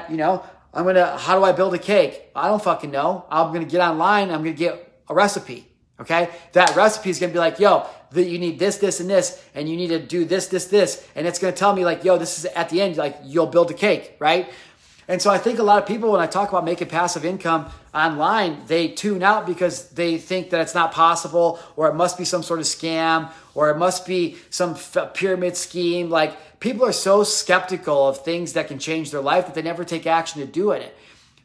you 0.10 0.18
know, 0.18 0.44
I'm 0.74 0.86
to, 0.94 1.18
how 1.18 1.38
do 1.38 1.44
I 1.44 1.52
build 1.52 1.74
a 1.74 1.80
cake? 1.80 2.30
I 2.36 2.48
don't 2.48 2.62
fucking 2.62 2.92
know. 2.92 3.26
I'm 3.30 3.54
to 3.66 3.72
get 3.72 3.82
online. 3.82 4.30
I'm 4.32 4.44
to 4.44 4.54
get 4.54 5.02
a 5.10 5.14
recipe. 5.14 5.72
Okay. 6.00 6.30
That 6.52 6.76
recipe 6.76 7.10
is 7.10 7.20
going 7.20 7.32
to 7.32 7.34
be 7.34 7.40
like, 7.40 7.60
yo, 7.60 7.88
that 8.12 8.26
you 8.26 8.38
need 8.38 8.60
this, 8.60 8.78
this, 8.78 9.00
and 9.00 9.10
this, 9.10 9.44
and 9.54 9.70
you 9.70 9.78
need 9.78 9.88
to 9.90 10.00
do 10.00 10.26
this, 10.26 10.48
this, 10.48 10.66
this. 10.66 11.08
And 11.16 11.26
it's 11.26 11.40
going 11.40 11.54
to 11.54 11.58
tell 11.58 11.74
me 11.74 11.86
like, 11.86 12.04
yo, 12.04 12.18
this 12.18 12.38
is 12.38 12.46
at 12.46 12.70
the 12.70 12.82
end, 12.82 12.98
like 12.98 13.18
you'll 13.24 13.48
build 13.48 13.72
a 13.72 13.74
cake, 13.74 14.16
right? 14.20 14.50
And 15.08 15.22
so 15.22 15.30
I 15.30 15.38
think 15.38 15.60
a 15.60 15.64
lot 15.64 15.82
of 15.82 15.88
people, 15.88 16.12
when 16.12 16.20
I 16.20 16.26
talk 16.26 16.50
about 16.50 16.66
making 16.66 16.88
passive 16.88 17.24
income 17.24 17.68
online, 17.94 18.64
they 18.66 18.88
tune 18.88 19.22
out 19.22 19.46
because 19.46 19.90
they 19.90 20.18
think 20.18 20.50
that 20.50 20.62
it's 20.62 20.74
not 20.74 20.92
possible, 20.92 21.60
or 21.76 21.88
it 21.88 21.94
must 21.94 22.18
be 22.18 22.26
some 22.26 22.42
sort 22.42 22.60
of 22.60 22.66
scam, 22.66 23.32
or 23.54 23.70
it 23.70 23.78
must 23.78 24.08
be 24.08 24.38
some 24.50 24.76
pyramid 25.14 25.56
scheme. 25.56 26.10
Like 26.10 26.60
people 26.60 26.84
are 26.86 26.92
so 26.92 27.24
skeptical 27.24 28.08
of 28.08 28.24
things 28.24 28.54
that 28.54 28.68
can 28.68 28.80
change 28.80 29.12
their 29.12 29.22
life 29.22 29.46
that 29.46 29.54
they 29.54 29.62
never 29.62 29.84
take 29.84 30.08
action 30.08 30.42
to 30.42 30.48
do 30.48 30.72
it. 30.72 30.96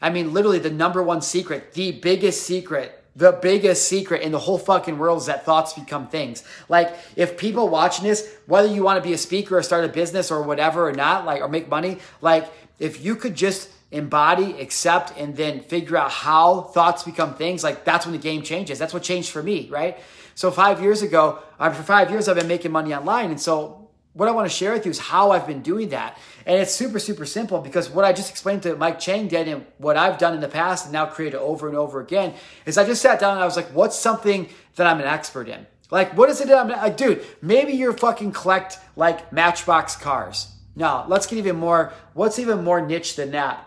I 0.01 0.09
mean, 0.09 0.33
literally, 0.33 0.59
the 0.59 0.71
number 0.71 1.03
one 1.03 1.21
secret, 1.21 1.75
the 1.75 1.93
biggest 1.93 2.43
secret 2.47 3.00
the 3.17 3.33
biggest 3.33 3.89
secret 3.89 4.23
in 4.23 4.33
the 4.33 4.39
whole 4.39 4.59
fucking 4.59 4.99
world 4.99 5.19
is 5.19 5.27
that 5.27 5.45
thoughts 5.45 5.73
become 5.73 6.09
things. 6.09 6.45
Like, 6.69 6.95
if 7.17 7.37
people 7.37 7.69
watching 7.69 8.05
this, 8.05 8.35
whether 8.47 8.69
you 8.69 8.83
want 8.83 9.03
to 9.03 9.07
be 9.07 9.13
a 9.13 9.19
speaker 9.19 9.59
or 9.59 9.63
start 9.63 9.85
a 9.85 9.89
business 9.89 10.31
or 10.31 10.43
whatever 10.43 10.89
or 10.89 10.93
not, 10.93 11.25
like, 11.25 11.43
or 11.43 11.49
make 11.49 11.69
money, 11.69 11.99
like, 12.21 12.49
if 12.79 13.05
you 13.05 13.17
could 13.17 13.35
just 13.35 13.71
embody, 13.91 14.61
accept, 14.61 15.13
and 15.19 15.37
then 15.37 15.61
figure 15.61 15.97
out 15.97 16.11
how 16.11 16.63
thoughts 16.63 17.03
become 17.03 17.35
things, 17.35 17.65
like, 17.65 17.85
that's 17.85 18.07
when 18.07 18.13
the 18.13 18.21
game 18.21 18.43
changes. 18.43 18.79
That's 18.79 18.95
what 18.95 19.03
changed 19.03 19.31
for 19.31 19.43
me, 19.43 19.69
right? 19.71 19.99
So, 20.37 20.51
five 20.51 20.81
years 20.81 21.03
ago, 21.03 21.41
uh, 21.59 21.71
for 21.71 21.83
five 21.83 22.11
years, 22.11 22.29
I've 22.29 22.37
been 22.37 22.49
making 22.49 22.73
money 22.73 22.95
online. 22.95 23.31
And 23.31 23.41
so, 23.41 23.80
what 24.13 24.29
I 24.29 24.33
want 24.33 24.51
to 24.51 24.55
share 24.55 24.73
with 24.73 24.85
you 24.85 24.91
is 24.91 24.99
how 24.99 25.31
I've 25.31 25.47
been 25.47 25.63
doing 25.63 25.91
that. 25.91 26.19
And 26.45 26.61
it's 26.61 26.75
super, 26.75 26.99
super 26.99 27.25
simple 27.25 27.61
because 27.61 27.89
what 27.89 28.05
I 28.05 28.13
just 28.13 28.31
explained 28.31 28.65
to 28.65 28.75
Mike 28.77 28.99
Chang 28.99 29.29
did 29.29 29.47
and 29.47 29.65
what 29.79 29.97
I've 29.97 30.19
done 30.19 30.35
in 30.35 30.41
the 30.41 30.49
past 30.49 30.87
and 30.87 30.93
now 30.93 31.07
created 31.07 31.39
over 31.39 31.69
and 31.69 31.77
over 31.77 32.01
again 32.01 32.35
is 32.67 32.77
I 32.77 32.85
just 32.85 33.03
sat 33.03 33.21
down 33.21 33.33
and 33.33 33.41
I 33.41 33.45
was 33.45 33.57
like, 33.57 33.69
what's 33.69 33.97
something 33.97 34.49
that 34.77 34.87
I'm 34.87 34.99
an 35.01 35.07
expert 35.07 35.49
in? 35.49 35.67
Like, 35.91 36.17
what 36.17 36.29
is 36.29 36.41
it 36.41 36.49
that 36.49 36.59
I'm 36.59 36.69
like, 36.69 36.97
dude, 36.97 37.25
maybe 37.41 37.73
you're 37.73 37.93
fucking 37.93 38.33
collect 38.33 38.79
like 38.97 39.33
matchbox 39.33 39.97
cars. 39.97 40.49
No, 40.75 41.05
let's 41.09 41.27
get 41.27 41.39
even 41.39 41.57
more, 41.57 41.93
what's 42.15 42.39
even 42.39 42.65
more 42.65 42.81
niche 42.81 43.17
than 43.17 43.33
that? 43.33 43.67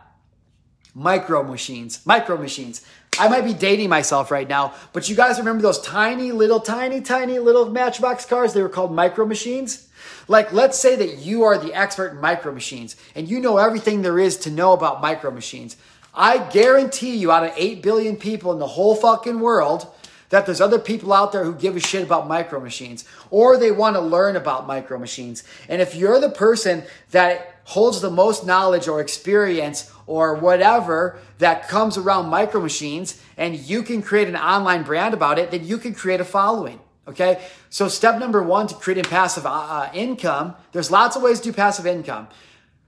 Micro 0.93 1.43
machines, 1.43 2.05
micro 2.05 2.37
machines. 2.37 2.85
I 3.19 3.27
might 3.27 3.43
be 3.43 3.53
dating 3.53 3.89
myself 3.89 4.31
right 4.31 4.47
now, 4.47 4.73
but 4.91 5.07
you 5.07 5.15
guys 5.15 5.37
remember 5.37 5.61
those 5.61 5.81
tiny 5.81 6.31
little, 6.31 6.59
tiny, 6.59 7.01
tiny 7.01 7.39
little 7.39 7.69
matchbox 7.69 8.25
cars? 8.25 8.53
They 8.53 8.61
were 8.61 8.69
called 8.69 8.93
micro 8.93 9.25
machines. 9.25 9.89
Like, 10.27 10.53
let's 10.53 10.79
say 10.79 10.95
that 10.95 11.19
you 11.19 11.43
are 11.43 11.57
the 11.57 11.73
expert 11.73 12.11
in 12.11 12.21
micro 12.21 12.53
machines 12.53 12.95
and 13.15 13.27
you 13.27 13.39
know 13.39 13.57
everything 13.57 14.01
there 14.01 14.19
is 14.19 14.37
to 14.37 14.51
know 14.51 14.73
about 14.73 15.01
micro 15.01 15.31
machines. 15.31 15.75
I 16.13 16.37
guarantee 16.37 17.15
you, 17.17 17.31
out 17.31 17.43
of 17.43 17.53
8 17.55 17.81
billion 17.81 18.15
people 18.17 18.51
in 18.51 18.59
the 18.59 18.67
whole 18.67 18.95
fucking 18.95 19.39
world, 19.39 19.87
that 20.29 20.47
there's 20.47 20.61
other 20.61 20.79
people 20.79 21.13
out 21.13 21.31
there 21.31 21.43
who 21.43 21.53
give 21.53 21.75
a 21.75 21.79
shit 21.79 22.03
about 22.03 22.27
micro 22.27 22.59
machines 22.59 23.05
or 23.29 23.55
they 23.55 23.71
want 23.71 23.95
to 23.95 24.01
learn 24.01 24.35
about 24.35 24.65
micro 24.65 24.97
machines. 24.97 25.43
And 25.69 25.79
if 25.79 25.93
you're 25.93 26.19
the 26.19 26.29
person 26.29 26.83
that 27.11 27.55
holds 27.65 28.01
the 28.01 28.09
most 28.09 28.45
knowledge 28.45 28.87
or 28.87 28.99
experience 28.99 29.91
or 30.07 30.33
whatever 30.33 31.19
that 31.37 31.67
comes 31.67 31.97
around 31.97 32.29
micro 32.29 32.59
machines 32.59 33.21
and 33.37 33.55
you 33.55 33.83
can 33.83 34.01
create 34.01 34.27
an 34.27 34.35
online 34.35 34.81
brand 34.81 35.13
about 35.13 35.37
it, 35.37 35.51
then 35.51 35.65
you 35.65 35.77
can 35.77 35.93
create 35.93 36.19
a 36.19 36.25
following. 36.25 36.79
Okay. 37.07 37.41
So 37.69 37.87
step 37.87 38.19
number 38.19 38.41
one 38.41 38.67
to 38.67 38.75
creating 38.75 39.05
passive 39.05 39.45
uh, 39.45 39.49
uh, 39.49 39.89
income, 39.93 40.55
there's 40.71 40.89
lots 40.89 41.15
of 41.15 41.21
ways 41.21 41.39
to 41.41 41.49
do 41.49 41.53
passive 41.53 41.85
income. 41.85 42.27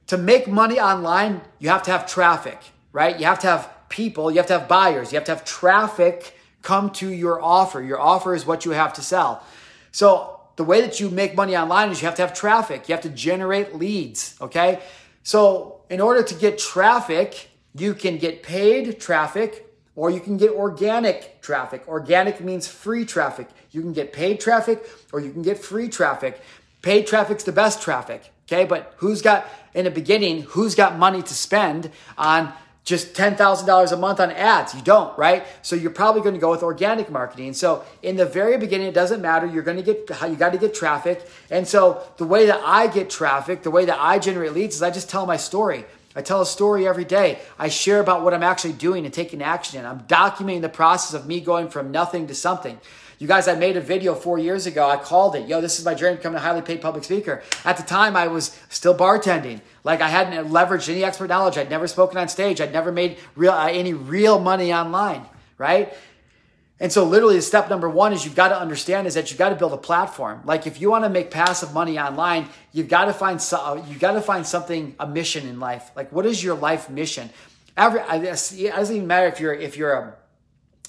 To 0.07 0.17
make 0.17 0.47
money 0.47 0.79
online, 0.79 1.41
you 1.59 1.69
have 1.69 1.83
to 1.83 1.91
have 1.91 2.05
traffic, 2.07 2.59
right? 2.93 3.19
You 3.19 3.25
have 3.25 3.39
to 3.39 3.47
have 3.47 3.69
people, 3.89 4.31
you 4.31 4.37
have 4.37 4.47
to 4.47 4.59
have 4.59 4.67
buyers, 4.67 5.11
you 5.11 5.17
have 5.17 5.25
to 5.25 5.33
have 5.33 5.43
traffic 5.43 6.37
come 6.61 6.89
to 6.91 7.09
your 7.09 7.41
offer. 7.41 7.81
Your 7.81 7.99
offer 7.99 8.33
is 8.33 8.45
what 8.45 8.65
you 8.65 8.71
have 8.71 8.93
to 8.93 9.01
sell. 9.01 9.43
So 9.91 10.39
the 10.55 10.63
way 10.63 10.81
that 10.81 10.99
you 10.99 11.09
make 11.09 11.35
money 11.35 11.55
online 11.55 11.91
is 11.91 12.01
you 12.01 12.07
have 12.07 12.15
to 12.15 12.21
have 12.21 12.33
traffic. 12.33 12.87
You 12.87 12.95
have 12.95 13.03
to 13.03 13.09
generate 13.09 13.75
leads, 13.75 14.35
okay? 14.41 14.81
So 15.23 15.81
in 15.89 16.01
order 16.01 16.23
to 16.23 16.35
get 16.35 16.57
traffic, 16.57 17.49
you 17.73 17.93
can 17.93 18.17
get 18.17 18.43
paid 18.43 18.99
traffic 18.99 19.65
or 19.95 20.09
you 20.09 20.19
can 20.19 20.37
get 20.37 20.51
organic 20.51 21.41
traffic. 21.41 21.87
Organic 21.87 22.41
means 22.41 22.67
free 22.67 23.05
traffic. 23.05 23.47
You 23.75 23.81
can 23.81 23.93
get 23.93 24.13
paid 24.13 24.39
traffic 24.39 24.89
or 25.11 25.19
you 25.19 25.31
can 25.31 25.41
get 25.41 25.59
free 25.59 25.89
traffic. 25.89 26.39
Paid 26.81 27.07
traffic's 27.07 27.43
the 27.43 27.51
best 27.51 27.81
traffic. 27.81 28.31
Okay. 28.47 28.63
But 28.63 28.93
who's 28.97 29.21
got, 29.21 29.47
in 29.73 29.83
the 29.83 29.91
beginning, 29.91 30.43
who's 30.43 30.75
got 30.75 30.97
money 30.97 31.21
to 31.21 31.33
spend 31.33 31.91
on 32.17 32.53
just 32.85 33.15
$10,000 33.15 33.91
a 33.91 33.97
month 33.97 34.19
on 34.19 34.31
ads. 34.31 34.75
You 34.75 34.81
don't, 34.81 35.17
right? 35.17 35.45
So 35.63 35.75
you're 35.75 35.89
probably 35.91 36.21
going 36.21 36.35
to 36.35 36.39
go 36.39 36.51
with 36.51 36.61
organic 36.61 37.09
marketing. 37.09 37.53
So 37.53 37.83
in 38.03 38.15
the 38.15 38.27
very 38.27 38.57
beginning, 38.57 38.87
it 38.87 38.93
doesn't 38.93 39.21
matter. 39.21 39.47
You're 39.47 39.63
going 39.63 39.77
to 39.77 39.83
get, 39.83 40.07
how 40.09 40.27
you 40.27 40.35
got 40.35 40.53
to 40.53 40.59
get 40.59 40.75
traffic. 40.75 41.27
And 41.49 41.67
so 41.67 42.07
the 42.17 42.25
way 42.25 42.45
that 42.45 42.61
I 42.63 42.85
get 42.87 43.09
traffic, 43.09 43.63
the 43.63 43.71
way 43.71 43.85
that 43.85 43.97
I 43.99 44.19
generate 44.19 44.53
leads 44.53 44.75
is 44.75 44.83
I 44.83 44.91
just 44.91 45.09
tell 45.09 45.25
my 45.25 45.35
story. 45.35 45.85
I 46.15 46.21
tell 46.21 46.41
a 46.41 46.45
story 46.45 46.87
every 46.87 47.03
day. 47.03 47.39
I 47.59 47.67
share 47.67 47.99
about 47.99 48.23
what 48.23 48.33
I'm 48.33 48.43
actually 48.43 48.73
doing 48.73 49.05
and 49.05 49.13
taking 49.13 49.41
action 49.41 49.79
in. 49.79 49.85
I'm 49.85 50.01
documenting 50.01 50.61
the 50.61 50.69
process 50.69 51.13
of 51.13 51.27
me 51.27 51.41
going 51.41 51.69
from 51.69 51.91
nothing 51.91 52.27
to 52.27 52.35
something. 52.35 52.79
You 53.17 53.27
guys, 53.27 53.47
I 53.47 53.55
made 53.55 53.77
a 53.77 53.81
video 53.81 54.13
four 54.13 54.37
years 54.37 54.65
ago. 54.65 54.89
I 54.89 54.97
called 54.97 55.35
it, 55.35 55.47
yo, 55.47 55.61
this 55.61 55.79
is 55.79 55.85
my 55.85 55.93
journey 55.93 56.17
becoming 56.17 56.37
a 56.37 56.41
highly 56.41 56.61
paid 56.61 56.81
public 56.81 57.03
speaker. 57.03 57.43
At 57.63 57.77
the 57.77 57.83
time, 57.83 58.15
I 58.15 58.27
was 58.27 58.59
still 58.69 58.95
bartending. 58.95 59.61
Like 59.83 60.01
I 60.01 60.09
hadn't 60.09 60.49
leveraged 60.49 60.89
any 60.89 61.03
expert 61.03 61.27
knowledge. 61.27 61.57
I'd 61.57 61.69
never 61.69 61.87
spoken 61.87 62.17
on 62.17 62.27
stage. 62.27 62.59
I'd 62.59 62.73
never 62.73 62.91
made 62.91 63.17
real, 63.35 63.53
uh, 63.53 63.67
any 63.67 63.93
real 63.93 64.39
money 64.39 64.73
online, 64.73 65.25
right? 65.57 65.93
And 66.79 66.91
so 66.91 67.05
literally 67.05 67.39
step 67.39 67.69
number 67.69 67.89
one 67.89 68.11
is 68.11 68.25
you've 68.25 68.35
got 68.35 68.49
to 68.49 68.59
understand 68.59 69.07
is 69.07 69.13
that 69.13 69.31
you've 69.31 69.39
got 69.39 69.49
to 69.49 69.55
build 69.55 69.71
a 69.71 69.77
platform. 69.77 70.41
Like 70.43 70.67
if 70.67 70.81
you 70.81 70.91
want 70.91 71.05
to 71.05 71.09
make 71.09 71.31
passive 71.31 71.73
money 71.73 71.97
online, 71.97 72.49
you've 72.73 72.89
got 72.89 73.05
to 73.05 73.13
find 73.13 73.41
so, 73.41 73.57
uh, 73.57 73.85
you 73.87 73.97
got 73.97 74.11
to 74.11 74.21
find 74.21 74.45
something, 74.45 74.93
a 74.99 75.07
mission 75.07 75.47
in 75.47 75.59
life. 75.59 75.91
Like 75.95 76.11
what 76.11 76.25
is 76.25 76.43
your 76.43 76.55
life 76.55 76.89
mission? 76.89 77.29
Every, 77.77 78.01
it 78.01 78.25
doesn't 78.25 78.95
even 78.95 79.07
matter 79.07 79.27
if 79.27 79.39
you're, 79.39 79.53
if 79.53 79.77
you're 79.77 79.93
a, 79.93 80.15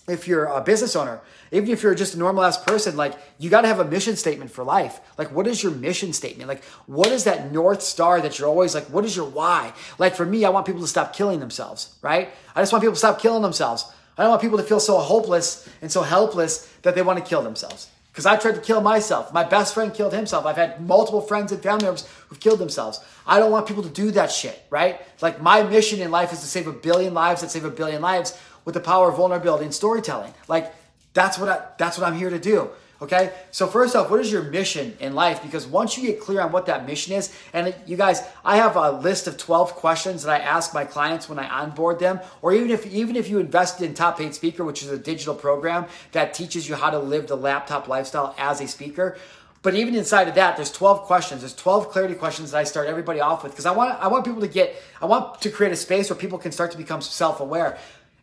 if 0.08 0.28
you're 0.28 0.44
a 0.44 0.60
business 0.60 0.94
owner, 0.94 1.20
even 1.50 1.68
if 1.70 1.82
you're 1.82 1.94
just 1.94 2.14
a 2.14 2.18
normal 2.18 2.44
ass 2.44 2.62
person, 2.62 2.96
like 2.96 3.14
you 3.38 3.50
got 3.50 3.62
to 3.62 3.68
have 3.68 3.80
a 3.80 3.84
mission 3.84 4.16
statement 4.16 4.50
for 4.50 4.62
life. 4.64 5.00
Like, 5.18 5.32
what 5.32 5.46
is 5.46 5.62
your 5.62 5.72
mission 5.72 6.12
statement? 6.12 6.48
Like, 6.48 6.64
what 6.86 7.08
is 7.08 7.24
that 7.24 7.52
North 7.52 7.82
Star 7.82 8.20
that 8.20 8.38
you're 8.38 8.48
always 8.48 8.74
like, 8.74 8.84
what 8.84 9.04
is 9.04 9.16
your 9.16 9.28
why? 9.28 9.72
Like, 9.98 10.14
for 10.14 10.24
me, 10.24 10.44
I 10.44 10.50
want 10.50 10.66
people 10.66 10.80
to 10.82 10.86
stop 10.86 11.12
killing 11.12 11.40
themselves, 11.40 11.96
right? 12.02 12.30
I 12.54 12.62
just 12.62 12.72
want 12.72 12.82
people 12.82 12.94
to 12.94 12.98
stop 12.98 13.20
killing 13.20 13.42
themselves. 13.42 13.84
I 14.16 14.22
don't 14.22 14.30
want 14.30 14.42
people 14.42 14.58
to 14.58 14.64
feel 14.64 14.80
so 14.80 14.98
hopeless 14.98 15.68
and 15.82 15.92
so 15.92 16.02
helpless 16.02 16.66
that 16.82 16.94
they 16.94 17.02
want 17.02 17.18
to 17.18 17.24
kill 17.24 17.42
themselves. 17.42 17.90
Because 18.10 18.24
I 18.24 18.36
tried 18.36 18.54
to 18.54 18.62
kill 18.62 18.80
myself. 18.80 19.30
My 19.34 19.44
best 19.44 19.74
friend 19.74 19.92
killed 19.92 20.14
himself. 20.14 20.46
I've 20.46 20.56
had 20.56 20.80
multiple 20.80 21.20
friends 21.20 21.52
and 21.52 21.62
family 21.62 21.84
members 21.84 22.08
who've 22.28 22.40
killed 22.40 22.58
themselves. 22.58 22.98
I 23.26 23.38
don't 23.38 23.50
want 23.50 23.66
people 23.66 23.82
to 23.82 23.90
do 23.90 24.10
that 24.12 24.32
shit, 24.32 24.58
right? 24.70 25.02
Like 25.20 25.42
my 25.42 25.62
mission 25.62 26.00
in 26.00 26.10
life 26.10 26.32
is 26.32 26.40
to 26.40 26.46
save 26.46 26.66
a 26.66 26.72
billion 26.72 27.12
lives 27.12 27.42
that 27.42 27.50
save 27.50 27.66
a 27.66 27.70
billion 27.70 28.00
lives 28.00 28.38
with 28.64 28.74
the 28.74 28.80
power 28.80 29.10
of 29.10 29.18
vulnerability 29.18 29.66
and 29.66 29.74
storytelling. 29.74 30.32
Like 30.48 30.74
that's 31.12 31.38
what 31.38 31.50
I, 31.50 31.66
that's 31.76 31.98
what 31.98 32.06
I'm 32.06 32.16
here 32.16 32.30
to 32.30 32.38
do. 32.38 32.70
Okay. 33.02 33.32
So 33.50 33.66
first 33.66 33.94
off, 33.94 34.10
what 34.10 34.20
is 34.20 34.32
your 34.32 34.42
mission 34.42 34.96
in 35.00 35.14
life? 35.14 35.42
Because 35.42 35.66
once 35.66 35.98
you 35.98 36.06
get 36.06 36.18
clear 36.18 36.40
on 36.40 36.50
what 36.50 36.66
that 36.66 36.86
mission 36.86 37.12
is, 37.12 37.30
and 37.52 37.74
you 37.86 37.96
guys, 37.96 38.22
I 38.42 38.56
have 38.56 38.76
a 38.76 38.92
list 38.92 39.26
of 39.26 39.36
12 39.36 39.74
questions 39.74 40.22
that 40.22 40.40
I 40.40 40.42
ask 40.42 40.72
my 40.72 40.84
clients 40.84 41.28
when 41.28 41.38
I 41.38 41.46
onboard 41.46 41.98
them, 41.98 42.20
or 42.40 42.54
even 42.54 42.70
if, 42.70 42.86
even 42.86 43.14
if 43.14 43.28
you 43.28 43.38
invested 43.38 43.84
in 43.84 43.92
Top 43.92 44.16
Paid 44.16 44.34
Speaker, 44.34 44.64
which 44.64 44.82
is 44.82 44.90
a 44.90 44.98
digital 44.98 45.34
program 45.34 45.86
that 46.12 46.32
teaches 46.32 46.68
you 46.68 46.74
how 46.74 46.88
to 46.88 46.98
live 46.98 47.26
the 47.26 47.36
laptop 47.36 47.86
lifestyle 47.86 48.34
as 48.38 48.62
a 48.62 48.68
speaker. 48.68 49.18
But 49.66 49.74
even 49.74 49.96
inside 49.96 50.28
of 50.28 50.36
that, 50.36 50.54
there's 50.54 50.70
12 50.70 51.02
questions. 51.02 51.40
There's 51.40 51.52
12 51.54 51.88
clarity 51.88 52.14
questions 52.14 52.52
that 52.52 52.58
I 52.58 52.62
start 52.62 52.86
everybody 52.86 53.18
off 53.18 53.42
with 53.42 53.50
because 53.50 53.66
I 53.66 53.72
want 53.72 54.00
I 54.00 54.06
want 54.06 54.24
people 54.24 54.42
to 54.42 54.46
get 54.46 54.76
I 55.02 55.06
want 55.06 55.40
to 55.42 55.50
create 55.50 55.72
a 55.72 55.76
space 55.76 56.08
where 56.08 56.16
people 56.16 56.38
can 56.38 56.52
start 56.52 56.70
to 56.70 56.78
become 56.78 57.00
self-aware. 57.00 57.76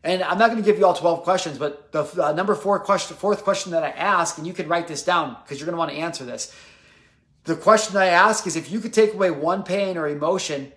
And 0.04 0.22
I'm 0.22 0.38
not 0.38 0.52
going 0.52 0.62
to 0.62 0.66
give 0.66 0.78
you 0.78 0.86
all 0.86 0.94
12 0.94 1.24
questions, 1.24 1.58
but 1.58 1.92
the 1.94 2.04
uh, 2.22 2.34
number 2.34 2.56
four 2.56 2.78
question, 2.80 3.16
fourth 3.16 3.44
question 3.44 3.72
that 3.72 3.84
I 3.84 3.90
ask, 3.90 4.38
and 4.38 4.46
you 4.46 4.54
can 4.54 4.68
write 4.68 4.88
this 4.88 5.02
down 5.02 5.38
because 5.44 5.60
you're 5.60 5.66
going 5.66 5.76
to 5.76 5.80
want 5.80 5.92
to 5.92 5.98
answer 5.98 6.26
this. 6.26 6.54
The 7.46 7.56
question 7.56 7.96
I 7.96 8.08
ask 8.08 8.46
is 8.46 8.56
if 8.56 8.70
you 8.72 8.80
could 8.80 8.94
take 8.94 9.14
away 9.14 9.32
one 9.32 9.64
pain 9.64 9.98
or 9.98 10.08
emotion 10.08 10.74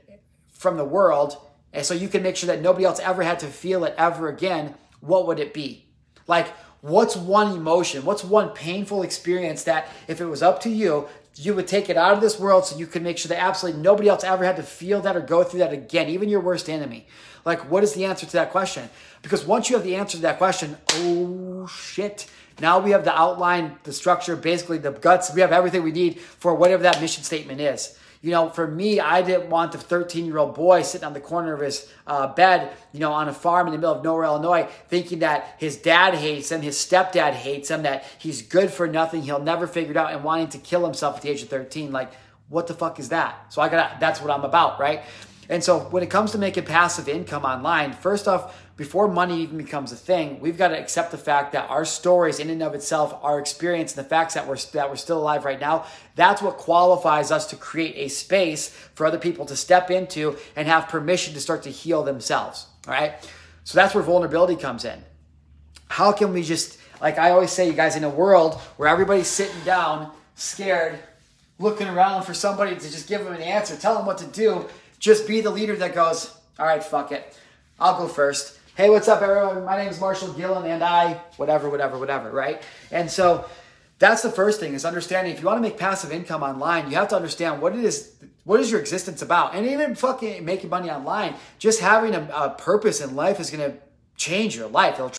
from 0.50 0.76
the 0.76 0.84
world, 0.84 1.36
and 1.72 1.84
so 1.84 1.92
you 1.92 2.08
can 2.08 2.22
make 2.22 2.36
sure 2.36 2.46
that 2.46 2.62
nobody 2.62 2.84
else 2.84 3.00
ever 3.00 3.22
had 3.22 3.40
to 3.40 3.46
feel 3.46 3.84
it 3.84 3.94
ever 3.98 4.28
again, 4.28 4.74
what 5.00 5.26
would 5.26 5.40
it 5.40 5.52
be? 5.52 5.86
Like, 6.28 6.48
what's 6.80 7.16
one 7.16 7.56
emotion? 7.56 8.04
What's 8.04 8.24
one 8.24 8.50
painful 8.50 9.02
experience 9.02 9.64
that 9.64 9.88
if 10.06 10.20
it 10.20 10.26
was 10.26 10.42
up 10.42 10.60
to 10.62 10.70
you, 10.70 11.08
you 11.34 11.54
would 11.54 11.68
take 11.68 11.90
it 11.90 11.96
out 11.96 12.14
of 12.14 12.20
this 12.20 12.40
world 12.40 12.64
so 12.64 12.78
you 12.78 12.86
could 12.86 13.02
make 13.02 13.18
sure 13.18 13.28
that 13.28 13.42
absolutely 13.42 13.82
nobody 13.82 14.08
else 14.08 14.24
ever 14.24 14.44
had 14.44 14.56
to 14.56 14.62
feel 14.62 15.02
that 15.02 15.16
or 15.16 15.20
go 15.20 15.44
through 15.44 15.58
that 15.58 15.72
again, 15.72 16.08
even 16.08 16.28
your 16.28 16.40
worst 16.40 16.70
enemy. 16.70 17.06
Like, 17.44 17.70
what 17.70 17.84
is 17.84 17.94
the 17.94 18.06
answer 18.06 18.26
to 18.26 18.32
that 18.32 18.50
question? 18.50 18.88
Because 19.26 19.44
once 19.44 19.68
you 19.68 19.74
have 19.74 19.84
the 19.84 19.96
answer 19.96 20.18
to 20.18 20.22
that 20.22 20.38
question, 20.38 20.76
oh 20.92 21.66
shit. 21.66 22.30
Now 22.60 22.78
we 22.78 22.92
have 22.92 23.02
the 23.02 23.12
outline, 23.12 23.76
the 23.82 23.92
structure, 23.92 24.36
basically 24.36 24.78
the 24.78 24.92
guts. 24.92 25.34
We 25.34 25.40
have 25.40 25.50
everything 25.50 25.82
we 25.82 25.90
need 25.90 26.20
for 26.20 26.54
whatever 26.54 26.84
that 26.84 27.00
mission 27.00 27.24
statement 27.24 27.60
is. 27.60 27.98
You 28.22 28.30
know, 28.30 28.50
for 28.50 28.68
me, 28.68 29.00
I 29.00 29.22
didn't 29.22 29.50
want 29.50 29.72
the 29.72 29.78
13 29.78 30.26
year 30.26 30.38
old 30.38 30.54
boy 30.54 30.82
sitting 30.82 31.04
on 31.04 31.12
the 31.12 31.18
corner 31.18 31.54
of 31.54 31.60
his 31.60 31.90
uh, 32.06 32.34
bed, 32.34 32.72
you 32.92 33.00
know, 33.00 33.12
on 33.12 33.28
a 33.28 33.32
farm 33.32 33.66
in 33.66 33.72
the 33.72 33.78
middle 33.80 33.96
of 33.96 34.04
nowhere, 34.04 34.26
Illinois, 34.26 34.68
thinking 34.86 35.18
that 35.18 35.56
his 35.58 35.76
dad 35.76 36.14
hates 36.14 36.52
him, 36.52 36.62
his 36.62 36.76
stepdad 36.76 37.32
hates 37.32 37.68
him, 37.68 37.82
that 37.82 38.04
he's 38.20 38.42
good 38.42 38.70
for 38.70 38.86
nothing, 38.86 39.22
he'll 39.22 39.42
never 39.42 39.66
figure 39.66 39.90
it 39.90 39.96
out, 39.96 40.12
and 40.12 40.22
wanting 40.22 40.50
to 40.50 40.58
kill 40.58 40.84
himself 40.84 41.16
at 41.16 41.22
the 41.22 41.30
age 41.30 41.42
of 41.42 41.48
13. 41.48 41.90
Like, 41.90 42.12
what 42.48 42.68
the 42.68 42.74
fuck 42.74 43.00
is 43.00 43.08
that? 43.08 43.52
So 43.52 43.60
I 43.60 43.68
got 43.68 43.98
that's 43.98 44.20
what 44.20 44.30
I'm 44.30 44.44
about, 44.44 44.78
right? 44.78 45.02
And 45.48 45.62
so 45.62 45.80
when 45.80 46.02
it 46.02 46.10
comes 46.10 46.32
to 46.32 46.38
making 46.38 46.64
passive 46.64 47.08
income 47.08 47.44
online, 47.44 47.92
first 47.92 48.26
off, 48.26 48.62
before 48.76 49.08
money 49.08 49.40
even 49.40 49.56
becomes 49.56 49.90
a 49.92 49.96
thing, 49.96 50.38
we've 50.40 50.58
got 50.58 50.68
to 50.68 50.78
accept 50.78 51.10
the 51.10 51.18
fact 51.18 51.52
that 51.52 51.70
our 51.70 51.84
stories 51.84 52.38
in 52.38 52.50
and 52.50 52.62
of 52.62 52.74
itself, 52.74 53.18
our 53.22 53.38
experience, 53.38 53.96
and 53.96 54.04
the 54.04 54.08
facts 54.08 54.34
that 54.34 54.46
we're 54.46 54.58
that 54.72 54.90
we're 54.90 54.96
still 54.96 55.18
alive 55.18 55.44
right 55.44 55.60
now, 55.60 55.86
that's 56.14 56.42
what 56.42 56.58
qualifies 56.58 57.30
us 57.30 57.46
to 57.48 57.56
create 57.56 57.94
a 57.96 58.08
space 58.08 58.68
for 58.94 59.06
other 59.06 59.18
people 59.18 59.46
to 59.46 59.56
step 59.56 59.90
into 59.90 60.36
and 60.56 60.68
have 60.68 60.88
permission 60.88 61.32
to 61.34 61.40
start 61.40 61.62
to 61.62 61.70
heal 61.70 62.02
themselves. 62.02 62.66
All 62.86 62.92
right. 62.92 63.14
So 63.64 63.76
that's 63.76 63.94
where 63.94 64.04
vulnerability 64.04 64.56
comes 64.56 64.84
in. 64.84 65.02
How 65.88 66.12
can 66.12 66.32
we 66.32 66.42
just 66.42 66.78
like 67.00 67.18
I 67.18 67.30
always 67.30 67.50
say, 67.50 67.66
you 67.66 67.72
guys, 67.72 67.96
in 67.96 68.04
a 68.04 68.10
world 68.10 68.54
where 68.76 68.88
everybody's 68.88 69.28
sitting 69.28 69.60
down, 69.64 70.10
scared, 70.34 70.98
looking 71.58 71.88
around 71.88 72.22
for 72.22 72.34
somebody 72.34 72.74
to 72.74 72.90
just 72.90 73.08
give 73.08 73.24
them 73.24 73.32
an 73.32 73.42
answer, 73.42 73.76
tell 73.76 73.96
them 73.96 74.06
what 74.06 74.18
to 74.18 74.26
do, 74.26 74.66
just 74.98 75.26
be 75.26 75.40
the 75.40 75.50
leader 75.50 75.76
that 75.76 75.94
goes, 75.94 76.36
all 76.58 76.66
right, 76.66 76.82
fuck 76.82 77.12
it. 77.12 77.36
I'll 77.78 77.98
go 77.98 78.08
first. 78.08 78.58
Hey, 78.76 78.90
what's 78.90 79.08
up, 79.08 79.22
everyone? 79.22 79.64
My 79.64 79.76
name 79.76 79.88
is 79.88 80.00
Marshal 80.00 80.32
Gillen, 80.32 80.70
and 80.70 80.82
I, 80.82 81.14
whatever, 81.36 81.70
whatever, 81.70 81.98
whatever, 81.98 82.30
right? 82.30 82.62
And 82.90 83.10
so 83.10 83.46
that's 83.98 84.22
the 84.22 84.30
first 84.30 84.60
thing 84.60 84.74
is 84.74 84.84
understanding 84.84 85.32
if 85.32 85.40
you 85.40 85.46
want 85.46 85.58
to 85.58 85.62
make 85.62 85.78
passive 85.78 86.12
income 86.12 86.42
online, 86.42 86.90
you 86.90 86.96
have 86.96 87.08
to 87.08 87.16
understand 87.16 87.62
what 87.62 87.74
it 87.74 87.84
is, 87.84 88.14
what 88.44 88.60
is 88.60 88.70
your 88.70 88.80
existence 88.80 89.22
about? 89.22 89.54
And 89.54 89.66
even 89.66 89.94
fucking 89.94 90.44
making 90.44 90.70
money 90.70 90.90
online, 90.90 91.34
just 91.58 91.80
having 91.80 92.14
a, 92.14 92.28
a 92.34 92.50
purpose 92.50 93.00
in 93.00 93.16
life 93.16 93.40
is 93.40 93.50
going 93.50 93.70
to 93.70 93.78
change 94.16 94.56
your 94.56 94.68
life. 94.68 94.94
It'll 94.94 95.12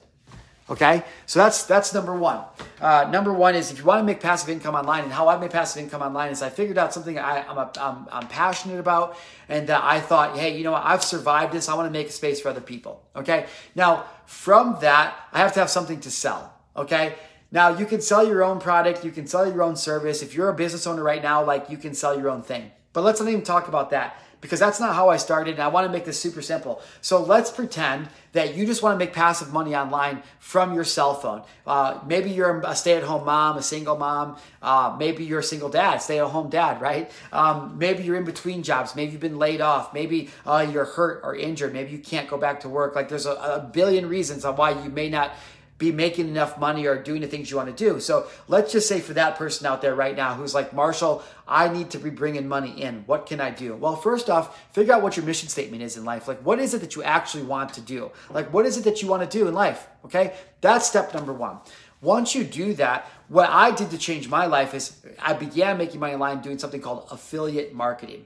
Okay, 0.69 1.03
so 1.25 1.39
that's 1.39 1.63
that's 1.63 1.93
number 1.93 2.13
one. 2.13 2.43
Uh, 2.82 3.08
number 3.10 3.32
one 3.32 3.56
is 3.56 3.71
if 3.71 3.80
you 3.80 3.86
want 3.86 4.01
to 4.01 4.03
make 4.03 4.19
passive 4.19 4.49
income 4.49 4.75
online, 4.75 5.03
and 5.03 5.13
how 5.13 5.30
I 5.30 5.38
make 5.38 5.51
passive 5.51 5.82
income 5.82 6.01
online 6.01 6.32
is 6.32 6.41
I 6.41 6.49
figured 6.49 6.77
out 6.77 6.93
something 6.93 7.17
I, 7.17 7.49
am 7.49 7.58
I'm, 7.58 7.69
I'm, 7.80 8.08
I'm 8.12 8.27
passionate 8.27 8.80
about, 8.80 9.17
and 9.47 9.67
that 9.69 9.82
I 9.82 10.01
thought, 10.01 10.38
hey, 10.38 10.58
you 10.58 10.65
know 10.65 10.73
what, 10.73 10.84
I've 10.86 11.03
survived 11.03 11.53
this. 11.53 11.69
I 11.69 11.75
want 11.75 11.88
to 11.88 11.91
make 11.91 12.08
a 12.08 12.12
space 12.12 12.41
for 12.41 12.49
other 12.49 12.60
people. 12.60 13.01
Okay, 13.15 13.45
now 13.75 14.08
from 14.25 14.77
that, 14.82 15.15
I 15.32 15.39
have 15.39 15.53
to 15.53 15.62
have 15.62 15.69
something 15.69 16.01
to 16.01 16.12
sell. 16.12 16.53
Okay, 16.75 17.15
now 17.49 17.69
you 17.69 17.86
can 17.86 18.01
sell 18.01 18.27
your 18.27 18.43
own 18.43 18.60
product, 18.60 19.06
you 19.06 19.12
can 19.12 19.25
sell 19.25 19.49
your 19.49 19.63
own 19.63 19.77
service. 19.77 20.21
If 20.21 20.34
you're 20.36 20.49
a 20.49 20.53
business 20.53 20.86
owner 20.86 21.01
right 21.01 21.23
now, 21.23 21.45
like 21.45 21.69
you 21.69 21.77
can 21.77 21.93
sell 21.93 22.19
your 22.19 22.30
own 22.30 22.41
thing. 22.43 22.71
But 22.91 23.03
let's 23.03 23.21
not 23.21 23.30
even 23.30 23.43
talk 23.43 23.69
about 23.69 23.91
that 23.91 24.19
because 24.41 24.60
that's 24.60 24.80
not 24.80 24.95
how 24.95 25.10
I 25.10 25.17
started. 25.17 25.56
And 25.56 25.63
I 25.63 25.67
want 25.67 25.88
to 25.88 25.91
make 25.91 26.06
this 26.06 26.19
super 26.19 26.41
simple. 26.41 26.82
So 27.02 27.21
let's 27.21 27.52
pretend 27.52 28.10
that 28.34 28.56
you 28.56 28.65
just 28.65 28.84
want 28.84 28.93
to 28.93 29.04
make 29.04 29.13
passive 29.13 29.52
money 29.52 29.76
online 29.76 30.21
from 30.39 30.73
your 30.73 30.84
cell 30.84 31.15
phone. 31.15 31.41
Uh, 31.65 32.00
maybe 32.06 32.30
you're 32.30 32.62
a 32.62 32.76
stay 32.76 32.95
at 32.95 33.04
home 33.04 33.26
mom, 33.26 33.58
a 33.58 33.63
single 33.63 33.97
mom. 33.97 34.38
Uh, 34.62 34.95
maybe 34.97 35.23
you're 35.23 35.39
a 35.39 35.43
single 35.43 35.69
dad, 35.69 35.97
stay 35.97 36.19
at 36.19 36.28
home 36.28 36.50
dad, 36.50 36.82
right? 36.82 37.10
Um, 37.32 37.78
maybe 37.78 38.04
you're 38.04 38.15
in 38.15 38.26
between 38.26 38.63
jobs. 38.63 38.95
Maybe 38.95 39.12
you've 39.12 39.21
been 39.21 39.39
laid 39.39 39.62
off. 39.62 39.93
Maybe 39.93 40.30
uh, 40.45 40.67
you're 40.71 40.86
hurt 40.86 41.21
or 41.23 41.36
injured. 41.36 41.73
Maybe 41.73 41.91
you 41.91 42.00
can't 42.00 42.30
go 42.30 42.38
back 42.38 42.60
to 42.62 42.69
work. 42.69 42.95
Like 42.95 43.10
there's 43.10 43.26
a, 43.26 43.32
a 43.32 43.69
billion 43.73 44.08
reasons 44.08 44.45
on 44.45 44.56
why 44.56 44.71
you 44.84 44.89
may 44.89 45.10
not 45.10 45.34
be 45.78 45.92
making 45.92 46.28
enough 46.28 46.58
money 46.58 46.88
or 46.88 47.02
doing 47.02 47.22
the 47.22 47.28
things 47.28 47.52
you 47.52 47.58
want 47.58 47.76
to 47.76 47.86
do. 47.86 48.00
So 48.00 48.28
let's 48.48 48.72
just 48.72 48.88
say 48.88 49.00
for 49.00 49.13
that 49.13 49.38
person 49.38 49.68
out 49.68 49.82
there 49.82 49.94
right 49.94 50.16
now 50.16 50.34
who's 50.34 50.56
like, 50.56 50.74
Marshal, 50.74 51.24
I 51.48 51.70
need 51.70 51.92
to 51.92 52.00
be 52.00 52.10
bringing 52.10 52.48
money 52.48 52.82
in. 52.82 53.04
What 53.06 53.28
can 53.28 53.40
I 53.40 53.52
do? 53.52 53.76
Well, 53.76 53.96
first 53.96 54.30
off, 54.30 54.60
figure 54.74 54.94
out 54.94 55.04
what 55.04 55.18
your 55.18 55.26
mission 55.26 55.50
statement 55.50 55.84
is 55.84 55.96
in 55.96 56.04
life. 56.04 56.28
Like, 56.28 56.40
what 56.40 56.60
is 56.60 56.74
it 56.74 56.82
that 56.82 56.96
you 56.96 57.04
actually 57.04 57.44
want 57.44 57.74
to 57.76 57.82
do? 57.82 58.12
Like, 58.32 58.52
what 58.52 58.66
is 58.66 58.78
it 58.78 58.86
that 58.86 59.02
you 59.02 59.08
want 59.08 59.30
to 59.30 59.38
do 59.38 59.48
in 59.48 59.54
life? 59.54 59.88
Okay. 60.06 60.34
That's 60.62 60.88
step 60.88 61.13
number 61.13 61.34
one. 61.34 61.60
Once 62.02 62.34
you 62.34 62.44
do 62.44 62.74
that, 62.76 63.10
what 63.28 63.50
I 63.50 63.72
did 63.72 63.92
to 63.92 63.98
change 63.98 64.30
my 64.30 64.46
life 64.46 64.74
is 64.74 65.00
I 65.20 65.34
began 65.34 65.78
making 65.78 66.00
money 66.00 66.13
online 66.13 66.42
doing 66.42 66.58
something 66.60 66.82
called 66.82 67.08
affiliate 67.12 67.74
marketing. 67.74 68.26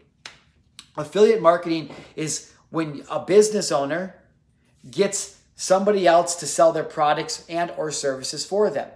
Affiliate 0.98 1.42
marketing 1.42 1.90
is 2.16 2.52
when 2.70 3.04
a 3.10 3.20
business 3.20 3.72
owner 3.72 4.16
gets 4.90 5.41
somebody 5.62 6.08
else 6.08 6.34
to 6.38 6.48
sell 6.48 6.72
their 6.72 6.84
products 6.84 7.46
and 7.48 7.70
or 7.78 7.92
services 7.92 8.44
for 8.44 8.72
them. 8.72 8.90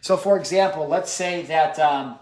So, 0.00 0.16
for 0.16 0.38
example, 0.38 0.88
let's 0.88 1.10
say 1.10 1.42
that 1.42 1.78
um, 1.78 2.18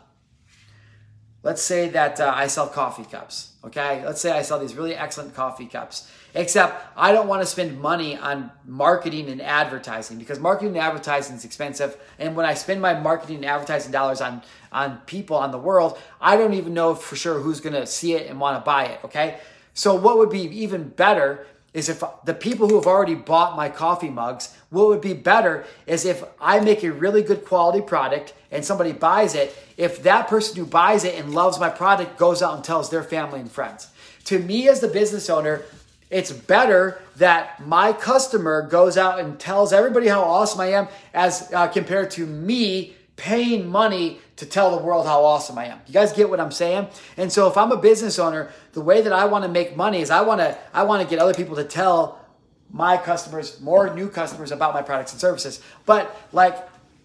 let's 1.44 1.62
say 1.62 1.88
that 1.90 2.18
uh, 2.18 2.32
I 2.34 2.48
sell 2.48 2.66
coffee 2.66 3.04
cups. 3.04 3.52
Okay, 3.62 4.04
let's 4.04 4.20
say 4.20 4.32
I 4.32 4.42
sell 4.42 4.58
these 4.58 4.74
really 4.74 4.96
excellent 4.96 5.32
coffee 5.32 5.66
cups. 5.66 6.10
Except 6.34 6.92
I 6.96 7.12
don't 7.12 7.28
want 7.28 7.42
to 7.42 7.46
spend 7.46 7.80
money 7.80 8.16
on 8.16 8.50
marketing 8.66 9.28
and 9.28 9.40
advertising 9.40 10.18
because 10.18 10.40
marketing 10.40 10.70
and 10.70 10.78
advertising 10.78 11.36
is 11.36 11.44
expensive. 11.44 11.96
And 12.18 12.34
when 12.34 12.46
I 12.46 12.54
spend 12.54 12.82
my 12.82 12.98
marketing 12.98 13.36
and 13.36 13.44
advertising 13.44 13.92
dollars 13.92 14.20
on 14.20 14.42
on 14.72 14.98
people 15.06 15.36
on 15.36 15.52
the 15.52 15.58
world, 15.58 15.96
I 16.20 16.36
don't 16.36 16.54
even 16.54 16.74
know 16.74 16.96
for 16.96 17.14
sure 17.14 17.38
who's 17.38 17.60
going 17.60 17.74
to 17.74 17.86
see 17.86 18.14
it 18.14 18.28
and 18.28 18.40
want 18.40 18.58
to 18.58 18.64
buy 18.64 18.86
it. 18.86 18.98
Okay, 19.04 19.38
so 19.72 19.94
what 19.94 20.18
would 20.18 20.30
be 20.30 20.42
even 20.64 20.88
better 20.88 21.46
is 21.74 21.88
if 21.88 22.02
the 22.24 22.34
people 22.34 22.68
who 22.68 22.76
have 22.76 22.86
already 22.86 23.14
bought 23.14 23.56
my 23.56 23.68
coffee 23.68 24.08
mugs, 24.08 24.56
what 24.70 24.88
would 24.88 25.00
be 25.00 25.12
better 25.12 25.64
is 25.86 26.04
if 26.04 26.24
I 26.40 26.60
make 26.60 26.82
a 26.82 26.90
really 26.92 27.22
good 27.22 27.44
quality 27.44 27.80
product 27.80 28.34
and 28.50 28.64
somebody 28.64 28.92
buys 28.92 29.34
it, 29.34 29.54
if 29.76 30.02
that 30.02 30.28
person 30.28 30.56
who 30.56 30.64
buys 30.64 31.04
it 31.04 31.14
and 31.14 31.34
loves 31.34 31.60
my 31.60 31.68
product 31.68 32.18
goes 32.18 32.42
out 32.42 32.54
and 32.54 32.64
tells 32.64 32.90
their 32.90 33.02
family 33.02 33.40
and 33.40 33.52
friends. 33.52 33.88
To 34.24 34.38
me, 34.38 34.68
as 34.68 34.80
the 34.80 34.88
business 34.88 35.30
owner, 35.30 35.62
It's 36.10 36.32
better 36.32 37.00
that 37.16 37.66
my 37.66 37.92
customer 37.92 38.62
goes 38.62 38.96
out 38.96 39.20
and 39.20 39.38
tells 39.38 39.72
everybody 39.72 40.08
how 40.08 40.22
awesome 40.22 40.60
I 40.60 40.72
am 40.72 40.88
as 41.12 41.52
uh, 41.52 41.68
compared 41.68 42.10
to 42.12 42.24
me 42.24 42.94
paying 43.18 43.68
money 43.68 44.20
to 44.36 44.46
tell 44.46 44.74
the 44.74 44.82
world 44.82 45.04
how 45.04 45.24
awesome 45.24 45.58
I 45.58 45.66
am. 45.66 45.80
You 45.86 45.92
guys 45.92 46.12
get 46.12 46.30
what 46.30 46.40
I'm 46.40 46.52
saying? 46.52 46.86
And 47.18 47.30
so 47.30 47.48
if 47.48 47.58
I'm 47.58 47.72
a 47.72 47.76
business 47.76 48.18
owner, 48.18 48.50
the 48.72 48.80
way 48.80 49.02
that 49.02 49.12
I 49.12 49.26
want 49.26 49.44
to 49.44 49.50
make 49.50 49.76
money 49.76 50.00
is 50.00 50.08
I 50.08 50.22
want 50.22 50.40
to 50.40 50.56
I 50.72 50.84
want 50.84 51.02
to 51.02 51.08
get 51.08 51.18
other 51.18 51.34
people 51.34 51.56
to 51.56 51.64
tell 51.64 52.24
my 52.70 52.96
customers, 52.96 53.60
more 53.60 53.92
new 53.94 54.08
customers 54.08 54.52
about 54.52 54.72
my 54.72 54.82
products 54.82 55.12
and 55.12 55.20
services. 55.20 55.60
But 55.84 56.16
like 56.32 56.56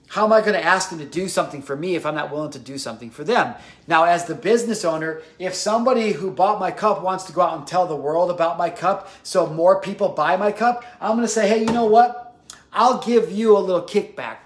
how 0.07 0.25
am 0.25 0.31
I 0.31 0.41
going 0.41 0.53
to 0.53 0.63
ask 0.63 0.91
them 0.91 0.99
to 0.99 1.05
do 1.05 1.27
something 1.27 1.63
for 1.63 1.75
me 1.75 1.95
if 1.95 2.05
I'm 2.05 2.13
not 2.13 2.31
willing 2.31 2.51
to 2.51 2.59
do 2.59 2.77
something 2.77 3.09
for 3.09 3.23
them? 3.23 3.55
Now, 3.87 4.03
as 4.03 4.25
the 4.25 4.35
business 4.35 4.85
owner, 4.85 5.23
if 5.39 5.55
somebody 5.55 6.11
who 6.11 6.29
bought 6.29 6.59
my 6.59 6.69
cup 6.69 7.01
wants 7.01 7.23
to 7.23 7.33
go 7.33 7.41
out 7.41 7.57
and 7.57 7.65
tell 7.65 7.87
the 7.87 7.95
world 7.95 8.29
about 8.29 8.59
my 8.59 8.69
cup 8.69 9.09
so 9.23 9.47
more 9.47 9.81
people 9.81 10.09
buy 10.09 10.37
my 10.37 10.51
cup, 10.51 10.85
I'm 11.01 11.15
going 11.15 11.23
to 11.23 11.27
say, 11.27 11.47
hey, 11.47 11.61
you 11.61 11.71
know 11.71 11.85
what? 11.85 12.37
I'll 12.71 13.01
give 13.01 13.31
you 13.31 13.57
a 13.57 13.59
little 13.59 13.81
kickback. 13.81 14.37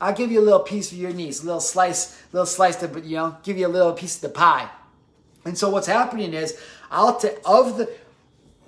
I'll 0.00 0.14
give 0.14 0.32
you 0.32 0.40
a 0.40 0.46
little 0.48 0.60
piece 0.60 0.92
of 0.92 0.98
your 0.98 1.12
niece, 1.12 1.42
a 1.42 1.46
little 1.46 1.60
slice, 1.60 2.20
little 2.32 2.46
slice 2.46 2.76
to, 2.76 2.88
but 2.88 3.04
you 3.04 3.16
know, 3.16 3.36
give 3.42 3.58
you 3.58 3.66
a 3.66 3.68
little 3.68 3.92
piece 3.92 4.16
of 4.16 4.22
the 4.22 4.30
pie. 4.30 4.68
And 5.44 5.56
so 5.56 5.68
what's 5.70 5.86
happening 5.86 6.34
is, 6.34 6.58
I'll 6.90 7.18
take 7.18 7.38
of 7.44 7.76
the, 7.78 7.90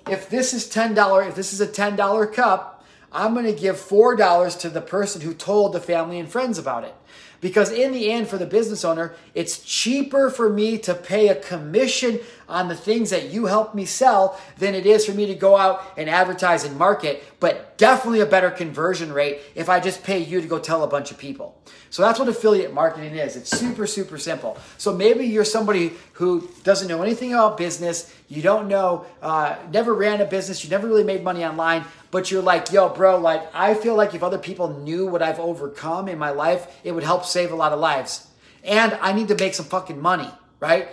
if 0.09 0.29
this 0.29 0.53
is 0.53 0.69
ten 0.69 0.93
dollar, 0.93 1.23
if 1.23 1.35
this 1.35 1.53
is 1.53 1.61
a 1.61 1.67
ten 1.67 1.95
dollar 1.95 2.27
cup, 2.27 2.72
I'm 3.13 3.33
going 3.33 3.45
to 3.45 3.53
give 3.53 3.75
$4 3.75 4.59
to 4.59 4.69
the 4.69 4.81
person 4.81 5.21
who 5.21 5.33
told 5.33 5.73
the 5.73 5.79
family 5.79 6.19
and 6.19 6.27
friends 6.27 6.57
about 6.57 6.83
it. 6.83 6.95
Because 7.43 7.73
in 7.73 7.91
the 7.91 8.09
end, 8.09 8.29
for 8.29 8.37
the 8.37 8.45
business 8.45 8.85
owner, 8.85 9.15
it's 9.33 9.59
cheaper 9.59 10.29
for 10.29 10.49
me 10.49 10.77
to 10.77 10.95
pay 10.95 11.27
a 11.27 11.35
commission 11.35 12.21
on 12.47 12.69
the 12.69 12.75
things 12.75 13.09
that 13.09 13.31
you 13.31 13.47
help 13.47 13.75
me 13.75 13.83
sell 13.83 14.39
than 14.59 14.73
it 14.73 14.85
is 14.85 15.05
for 15.05 15.11
me 15.11 15.25
to 15.25 15.35
go 15.35 15.57
out 15.57 15.83
and 15.97 16.09
advertise 16.09 16.63
and 16.63 16.77
market, 16.77 17.21
but 17.41 17.77
definitely 17.77 18.21
a 18.21 18.25
better 18.25 18.49
conversion 18.49 19.11
rate 19.11 19.41
if 19.55 19.67
I 19.67 19.81
just 19.81 20.03
pay 20.03 20.19
you 20.19 20.39
to 20.39 20.47
go 20.47 20.57
tell 20.57 20.83
a 20.83 20.87
bunch 20.87 21.11
of 21.11 21.17
people. 21.17 21.61
So 21.89 22.01
that's 22.01 22.17
what 22.17 22.29
affiliate 22.29 22.73
marketing 22.73 23.13
is. 23.15 23.35
It's 23.35 23.49
super, 23.49 23.87
super 23.87 24.17
simple. 24.17 24.57
So 24.77 24.93
maybe 24.95 25.25
you're 25.25 25.43
somebody 25.43 25.91
who 26.13 26.49
doesn't 26.63 26.87
know 26.87 27.01
anything 27.01 27.33
about 27.33 27.57
business, 27.57 28.15
you 28.29 28.41
don't 28.41 28.69
know, 28.69 29.05
uh, 29.21 29.57
never 29.69 29.93
ran 29.93 30.21
a 30.21 30.25
business, 30.25 30.63
you 30.63 30.69
never 30.69 30.87
really 30.87 31.03
made 31.03 31.25
money 31.25 31.43
online 31.43 31.83
but 32.13 32.29
you're 32.29 32.43
like, 32.43 32.71
yo, 32.71 32.89
bro, 32.89 33.17
like, 33.17 33.43
I 33.55 33.73
feel 33.73 33.95
like 33.95 34.13
if 34.13 34.21
other 34.21 34.37
people 34.37 34.69
knew 34.81 35.07
what 35.07 35.23
I've 35.23 35.39
overcome 35.39 36.07
in 36.07 36.19
my 36.19 36.29
life, 36.29 36.67
it 36.83 36.91
would 36.91 37.03
help 37.03 37.25
save 37.25 37.51
a 37.51 37.55
lot 37.55 37.71
of 37.71 37.79
lives. 37.79 38.27
And 38.63 38.93
I 39.01 39.13
need 39.13 39.29
to 39.29 39.35
make 39.35 39.55
some 39.55 39.65
fucking 39.65 39.99
money, 39.99 40.29
right? 40.59 40.89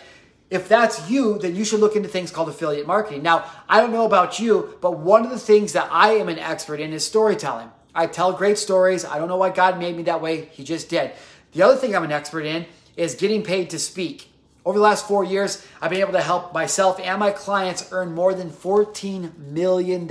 If 0.48 0.66
that's 0.66 1.10
you, 1.10 1.38
then 1.38 1.54
you 1.54 1.66
should 1.66 1.80
look 1.80 1.94
into 1.94 2.08
things 2.08 2.30
called 2.30 2.48
affiliate 2.48 2.86
marketing. 2.86 3.22
Now, 3.22 3.44
I 3.68 3.82
don't 3.82 3.92
know 3.92 4.06
about 4.06 4.40
you, 4.40 4.78
but 4.80 4.98
one 4.98 5.22
of 5.26 5.30
the 5.30 5.38
things 5.38 5.74
that 5.74 5.90
I 5.92 6.12
am 6.12 6.30
an 6.30 6.38
expert 6.38 6.80
in 6.80 6.90
is 6.94 7.04
storytelling. 7.04 7.70
I 7.94 8.06
tell 8.06 8.32
great 8.32 8.56
stories. 8.56 9.04
I 9.04 9.18
don't 9.18 9.28
know 9.28 9.36
why 9.36 9.50
God 9.50 9.78
made 9.78 9.98
me 9.98 10.04
that 10.04 10.22
way. 10.22 10.46
He 10.46 10.64
just 10.64 10.88
did. 10.88 11.12
The 11.52 11.60
other 11.60 11.76
thing 11.76 11.94
I'm 11.94 12.02
an 12.02 12.12
expert 12.12 12.46
in 12.46 12.64
is 12.96 13.14
getting 13.14 13.42
paid 13.42 13.68
to 13.70 13.78
speak. 13.78 14.32
Over 14.64 14.78
the 14.78 14.84
last 14.84 15.06
four 15.06 15.22
years, 15.22 15.66
I've 15.82 15.90
been 15.90 16.00
able 16.00 16.12
to 16.12 16.22
help 16.22 16.54
myself 16.54 16.98
and 16.98 17.20
my 17.20 17.30
clients 17.30 17.90
earn 17.92 18.14
more 18.14 18.32
than 18.32 18.48
$14 18.48 19.36
million. 19.36 20.08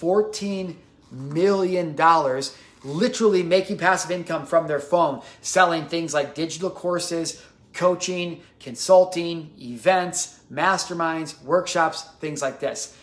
$14 0.00 0.74
million 1.10 1.96
literally 2.84 3.42
making 3.42 3.78
passive 3.78 4.10
income 4.10 4.46
from 4.46 4.66
their 4.66 4.80
phone, 4.80 5.22
selling 5.40 5.86
things 5.86 6.14
like 6.14 6.34
digital 6.34 6.70
courses, 6.70 7.42
coaching, 7.72 8.40
consulting, 8.60 9.50
events, 9.60 10.40
masterminds, 10.52 11.40
workshops, 11.42 12.02
things 12.20 12.42
like 12.42 12.60
this. 12.60 12.96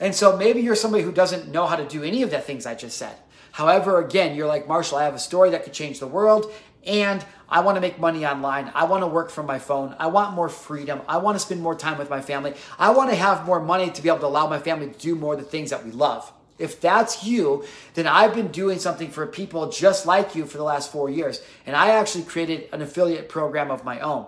And 0.00 0.14
so 0.14 0.36
maybe 0.36 0.60
you're 0.60 0.76
somebody 0.76 1.04
who 1.04 1.12
doesn't 1.12 1.48
know 1.48 1.66
how 1.66 1.76
to 1.76 1.86
do 1.86 2.02
any 2.02 2.22
of 2.22 2.30
the 2.30 2.40
things 2.40 2.66
I 2.66 2.74
just 2.74 2.96
said. 2.96 3.14
However, 3.52 4.02
again, 4.02 4.36
you're 4.36 4.46
like, 4.46 4.68
Marshal, 4.68 4.98
I 4.98 5.04
have 5.04 5.14
a 5.14 5.18
story 5.18 5.50
that 5.50 5.64
could 5.64 5.72
change 5.72 6.00
the 6.00 6.06
world 6.06 6.52
and 6.86 7.24
I 7.48 7.60
want 7.60 7.76
to 7.76 7.80
make 7.80 7.98
money 7.98 8.24
online. 8.24 8.70
I 8.74 8.84
want 8.84 9.02
to 9.02 9.06
work 9.06 9.30
from 9.30 9.44
my 9.46 9.58
phone. 9.58 9.94
I 9.98 10.06
want 10.06 10.34
more 10.34 10.48
freedom. 10.48 11.02
I 11.08 11.18
want 11.18 11.34
to 11.36 11.40
spend 11.40 11.60
more 11.60 11.74
time 11.74 11.98
with 11.98 12.08
my 12.08 12.22
family. 12.22 12.54
I 12.78 12.90
want 12.90 13.10
to 13.10 13.16
have 13.16 13.44
more 13.44 13.60
money 13.60 13.90
to 13.90 14.02
be 14.02 14.08
able 14.08 14.20
to 14.20 14.26
allow 14.26 14.46
my 14.48 14.58
family 14.58 14.88
to 14.88 14.98
do 14.98 15.14
more 15.14 15.34
of 15.34 15.40
the 15.40 15.44
things 15.44 15.70
that 15.70 15.84
we 15.84 15.90
love. 15.90 16.32
If 16.60 16.80
that's 16.80 17.24
you, 17.24 17.64
then 17.94 18.06
I've 18.06 18.34
been 18.34 18.48
doing 18.48 18.78
something 18.78 19.10
for 19.10 19.26
people 19.26 19.70
just 19.70 20.06
like 20.06 20.34
you 20.34 20.46
for 20.46 20.58
the 20.58 20.64
last 20.64 20.92
four 20.92 21.10
years. 21.10 21.42
And 21.66 21.74
I 21.74 21.90
actually 21.90 22.24
created 22.24 22.68
an 22.72 22.82
affiliate 22.82 23.28
program 23.28 23.70
of 23.70 23.84
my 23.84 24.00
own. 24.00 24.26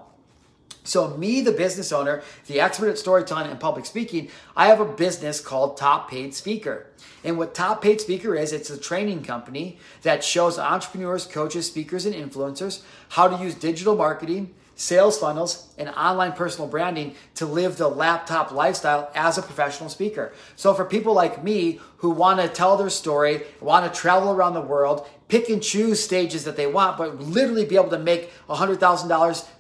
So, 0.84 1.16
me, 1.16 1.40
the 1.42 1.52
business 1.52 1.92
owner, 1.92 2.22
the 2.46 2.60
expert 2.60 2.88
at 2.88 2.98
storytelling 2.98 3.48
and 3.48 3.60
public 3.60 3.86
speaking, 3.86 4.28
I 4.56 4.66
have 4.66 4.80
a 4.80 4.84
business 4.84 5.40
called 5.40 5.76
Top 5.76 6.10
Paid 6.10 6.34
Speaker. 6.34 6.88
And 7.22 7.38
what 7.38 7.54
Top 7.54 7.82
Paid 7.82 8.00
Speaker 8.00 8.34
is, 8.34 8.52
it's 8.52 8.68
a 8.68 8.76
training 8.76 9.22
company 9.22 9.78
that 10.02 10.24
shows 10.24 10.58
entrepreneurs, 10.58 11.24
coaches, 11.24 11.68
speakers, 11.68 12.04
and 12.04 12.14
influencers 12.14 12.82
how 13.10 13.28
to 13.28 13.42
use 13.42 13.54
digital 13.54 13.94
marketing, 13.94 14.54
sales 14.82 15.16
funnels, 15.16 15.68
and 15.78 15.88
online 15.90 16.32
personal 16.32 16.66
branding 16.66 17.14
to 17.36 17.46
live 17.46 17.76
the 17.76 17.86
laptop 17.86 18.50
lifestyle 18.50 19.08
as 19.14 19.38
a 19.38 19.42
professional 19.42 19.88
speaker. 19.88 20.32
So, 20.56 20.74
for 20.74 20.84
people 20.84 21.14
like 21.14 21.44
me 21.44 21.78
who 21.98 22.10
want 22.10 22.40
to 22.40 22.48
tell 22.48 22.76
their 22.76 22.90
story, 22.90 23.42
want 23.60 23.86
to 23.86 24.00
travel 24.00 24.32
around 24.32 24.54
the 24.54 24.60
world, 24.60 25.06
pick 25.28 25.48
and 25.48 25.62
choose 25.62 26.02
stages 26.02 26.42
that 26.44 26.56
they 26.56 26.66
want, 26.66 26.98
but 26.98 27.20
literally 27.20 27.64
be 27.64 27.76
able 27.76 27.90
to 27.90 27.98
make 27.98 28.32
$100,000, 28.48 28.78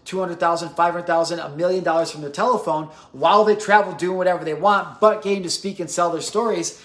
$200,000, 0.04 0.74
$500,000, 0.74 1.46
a 1.46 1.56
million 1.56 1.84
dollars 1.84 2.10
from 2.10 2.20
their 2.20 2.30
telephone 2.30 2.86
while 3.12 3.44
they 3.44 3.54
travel 3.54 3.92
doing 3.92 4.16
whatever 4.16 4.44
they 4.44 4.54
want, 4.54 4.98
but 4.98 5.22
getting 5.22 5.44
to 5.44 5.50
speak 5.50 5.78
and 5.78 5.88
sell 5.88 6.10
their 6.10 6.20
stories. 6.20 6.82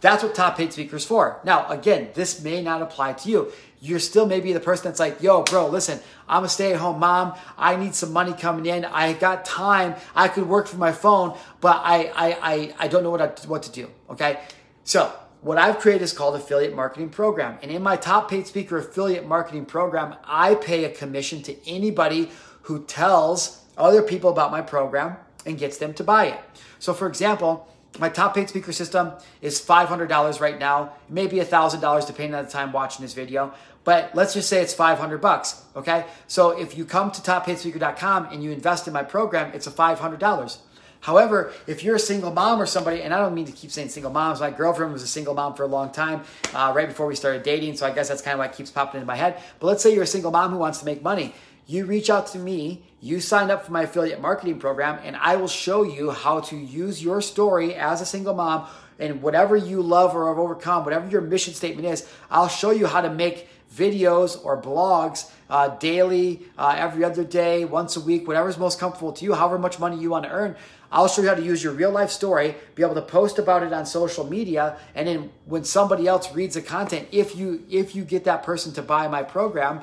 That's 0.00 0.22
what 0.22 0.34
top 0.34 0.56
paid 0.56 0.72
speakers 0.72 1.04
for. 1.04 1.40
Now, 1.44 1.68
again, 1.68 2.10
this 2.14 2.42
may 2.42 2.62
not 2.62 2.82
apply 2.82 3.14
to 3.14 3.28
you 3.28 3.52
you're 3.80 3.98
still 3.98 4.26
maybe 4.26 4.52
the 4.52 4.60
person 4.60 4.84
that's 4.84 5.00
like, 5.00 5.22
yo, 5.22 5.42
bro, 5.42 5.68
listen, 5.68 6.00
I'm 6.28 6.44
a 6.44 6.48
stay 6.48 6.72
at 6.72 6.80
home 6.80 7.00
mom. 7.00 7.34
I 7.56 7.76
need 7.76 7.94
some 7.94 8.12
money 8.12 8.34
coming 8.34 8.66
in. 8.66 8.84
I 8.84 9.14
got 9.14 9.44
time. 9.44 9.94
I 10.14 10.28
could 10.28 10.46
work 10.46 10.66
from 10.66 10.78
my 10.78 10.92
phone, 10.92 11.36
but 11.60 11.80
I, 11.82 12.12
I, 12.14 12.38
I, 12.42 12.74
I 12.78 12.88
don't 12.88 13.02
know 13.02 13.10
what, 13.10 13.22
I, 13.22 13.28
what 13.46 13.62
to 13.64 13.72
do. 13.72 13.90
Okay. 14.10 14.40
So 14.84 15.12
what 15.40 15.56
I've 15.56 15.78
created 15.78 16.02
is 16.02 16.12
called 16.12 16.36
affiliate 16.36 16.74
marketing 16.74 17.08
program. 17.08 17.58
And 17.62 17.70
in 17.70 17.82
my 17.82 17.96
top 17.96 18.30
paid 18.30 18.46
speaker 18.46 18.76
affiliate 18.76 19.26
marketing 19.26 19.64
program, 19.64 20.16
I 20.24 20.56
pay 20.56 20.84
a 20.84 20.90
commission 20.90 21.42
to 21.44 21.68
anybody 21.68 22.30
who 22.62 22.84
tells 22.84 23.64
other 23.78 24.02
people 24.02 24.30
about 24.30 24.50
my 24.50 24.60
program 24.60 25.16
and 25.46 25.58
gets 25.58 25.78
them 25.78 25.94
to 25.94 26.04
buy 26.04 26.26
it. 26.26 26.40
So 26.78 26.92
for 26.92 27.06
example, 27.06 27.66
my 27.98 28.08
top 28.08 28.34
paid 28.34 28.48
speaker 28.48 28.72
system 28.72 29.12
is 29.42 29.60
$500 29.60 30.40
right 30.40 30.58
now, 30.58 30.92
maybe 31.08 31.38
$1,000 31.38 32.06
depending 32.06 32.34
on 32.34 32.44
the 32.44 32.50
time 32.50 32.72
watching 32.72 33.02
this 33.02 33.14
video. 33.14 33.52
But 33.90 34.14
let's 34.14 34.34
just 34.34 34.48
say 34.48 34.62
it's 34.62 34.72
500 34.72 35.20
bucks, 35.20 35.64
okay? 35.74 36.04
So 36.28 36.50
if 36.50 36.78
you 36.78 36.84
come 36.84 37.10
to 37.10 37.20
toppaidspeaker.com 37.20 38.26
and 38.26 38.40
you 38.40 38.52
invest 38.52 38.86
in 38.86 38.92
my 38.92 39.02
program, 39.02 39.50
it's 39.52 39.66
a 39.66 39.70
$500. 39.72 40.58
However, 41.00 41.52
if 41.66 41.82
you're 41.82 41.96
a 41.96 41.98
single 41.98 42.30
mom 42.32 42.62
or 42.62 42.66
somebody, 42.66 43.02
and 43.02 43.12
I 43.12 43.18
don't 43.18 43.34
mean 43.34 43.46
to 43.46 43.52
keep 43.52 43.72
saying 43.72 43.88
single 43.88 44.12
moms, 44.12 44.38
my 44.38 44.52
girlfriend 44.52 44.92
was 44.92 45.02
a 45.02 45.08
single 45.08 45.34
mom 45.34 45.54
for 45.54 45.64
a 45.64 45.66
long 45.66 45.90
time, 45.90 46.22
uh, 46.54 46.72
right 46.72 46.86
before 46.86 47.06
we 47.06 47.16
started 47.16 47.42
dating. 47.42 47.78
So 47.78 47.84
I 47.84 47.90
guess 47.90 48.08
that's 48.08 48.22
kind 48.22 48.34
of 48.34 48.38
what 48.38 48.52
keeps 48.52 48.70
popping 48.70 49.00
into 49.00 49.08
my 49.08 49.16
head. 49.16 49.42
But 49.58 49.66
let's 49.66 49.82
say 49.82 49.92
you're 49.92 50.04
a 50.04 50.06
single 50.06 50.30
mom 50.30 50.52
who 50.52 50.58
wants 50.58 50.78
to 50.78 50.84
make 50.84 51.02
money. 51.02 51.34
You 51.66 51.84
reach 51.84 52.10
out 52.10 52.28
to 52.28 52.38
me, 52.38 52.84
you 53.00 53.18
sign 53.18 53.50
up 53.50 53.66
for 53.66 53.72
my 53.72 53.82
affiliate 53.82 54.20
marketing 54.20 54.60
program, 54.60 55.00
and 55.02 55.16
I 55.16 55.34
will 55.34 55.48
show 55.48 55.82
you 55.82 56.12
how 56.12 56.38
to 56.42 56.56
use 56.56 57.02
your 57.02 57.20
story 57.20 57.74
as 57.74 58.00
a 58.00 58.06
single 58.06 58.34
mom 58.34 58.68
and 59.00 59.22
whatever 59.22 59.56
you 59.56 59.82
love 59.82 60.14
or 60.14 60.28
have 60.28 60.38
overcome, 60.38 60.84
whatever 60.84 61.08
your 61.08 61.22
mission 61.22 61.54
statement 61.54 61.88
is, 61.88 62.06
I'll 62.30 62.48
show 62.48 62.70
you 62.70 62.86
how 62.86 63.00
to 63.00 63.10
make 63.10 63.48
videos 63.74 64.42
or 64.44 64.60
blogs 64.60 65.30
uh, 65.48 65.68
daily, 65.78 66.42
uh, 66.58 66.74
every 66.76 67.04
other 67.04 67.24
day, 67.24 67.64
once 67.64 67.96
a 67.96 68.00
week, 68.00 68.26
whatever's 68.26 68.58
most 68.58 68.78
comfortable 68.78 69.12
to 69.12 69.24
you, 69.24 69.34
however 69.34 69.58
much 69.58 69.78
money 69.78 69.96
you 69.96 70.10
want 70.10 70.24
to 70.24 70.30
earn. 70.30 70.56
I'll 70.92 71.06
show 71.06 71.22
you 71.22 71.28
how 71.28 71.34
to 71.34 71.42
use 71.42 71.62
your 71.62 71.72
real 71.72 71.92
life 71.92 72.10
story, 72.10 72.56
be 72.74 72.82
able 72.82 72.96
to 72.96 73.02
post 73.02 73.38
about 73.38 73.62
it 73.62 73.72
on 73.72 73.86
social 73.86 74.24
media, 74.24 74.76
and 74.94 75.06
then 75.06 75.30
when 75.46 75.64
somebody 75.64 76.08
else 76.08 76.32
reads 76.34 76.54
the 76.54 76.62
content, 76.62 77.08
if 77.12 77.36
you 77.36 77.64
if 77.70 77.94
you 77.94 78.04
get 78.04 78.24
that 78.24 78.42
person 78.42 78.72
to 78.74 78.82
buy 78.82 79.06
my 79.06 79.22
program, 79.22 79.82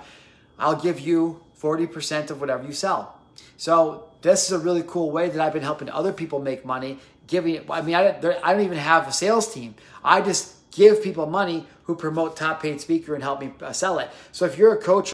I'll 0.59 0.75
give 0.75 0.99
you 0.99 1.41
40% 1.61 2.29
of 2.29 2.41
whatever 2.41 2.65
you 2.65 2.73
sell. 2.73 3.17
So 3.55 4.09
this 4.21 4.45
is 4.45 4.51
a 4.51 4.59
really 4.59 4.83
cool 4.85 5.11
way 5.11 5.29
that 5.29 5.39
I've 5.39 5.53
been 5.53 5.63
helping 5.63 5.89
other 5.89 6.11
people 6.11 6.39
make 6.39 6.65
money. 6.65 6.99
Giving, 7.27 7.69
I 7.69 7.81
mean, 7.81 7.95
I, 7.95 8.17
I 8.43 8.53
don't 8.53 8.63
even 8.63 8.77
have 8.77 9.07
a 9.07 9.11
sales 9.11 9.53
team. 9.53 9.75
I 10.03 10.21
just 10.21 10.53
give 10.77 11.01
people 11.01 11.25
money 11.25 11.65
who 11.83 11.95
promote 11.95 12.37
top 12.37 12.61
paid 12.61 12.79
speaker 12.79 13.15
and 13.15 13.23
help 13.23 13.41
me 13.41 13.51
uh, 13.61 13.73
sell 13.73 13.97
it. 13.97 14.09
So 14.31 14.45
if 14.45 14.57
you're 14.57 14.73
a 14.73 14.81
coach, 14.81 15.13